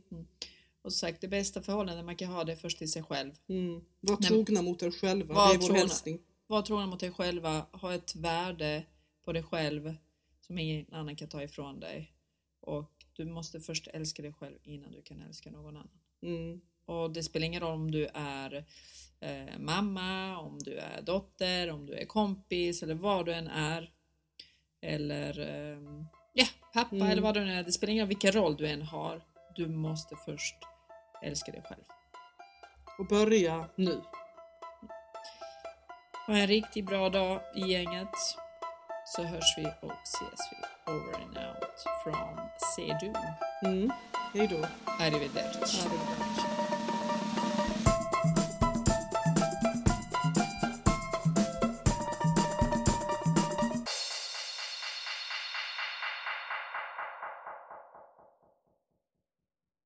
[0.82, 3.32] Och som sagt, det bästa förhållandet man kan ha det är först till sig själv.
[3.50, 3.82] mm.
[4.00, 5.80] Var trogna mot er själva, det är vår trogna.
[5.80, 6.20] hälsning.
[6.48, 8.84] Var trogen mot dig själva, ha ett värde
[9.26, 9.96] på dig själv
[10.42, 12.14] som ingen annan kan ta ifrån dig.
[12.62, 15.90] Och du måste först älska dig själv innan du kan älska någon annan.
[16.24, 18.66] Mm, Och det spelar ingen roll om du är
[19.20, 23.92] eh, mamma, om du är dotter, om du är kompis eller vad du än är.
[24.82, 25.80] Eller eh,
[26.34, 27.08] ja, pappa Mm.
[27.08, 27.64] eller vad du än är.
[27.64, 29.22] Det spelar ingen roll vilken roll du än har.
[29.56, 30.56] Du måste först
[31.24, 31.84] älska dig själv.
[33.00, 34.02] och börja nu.
[36.28, 38.10] Ha en riktigt bra dag i gänget.
[39.06, 42.40] Så hörs vi och ses vi over and out from
[42.76, 43.14] Sedu.
[43.66, 43.92] Mm.
[44.34, 44.68] Hej då.
[45.00, 45.88] Arrivederci.
[45.88, 46.47] Arrivederci.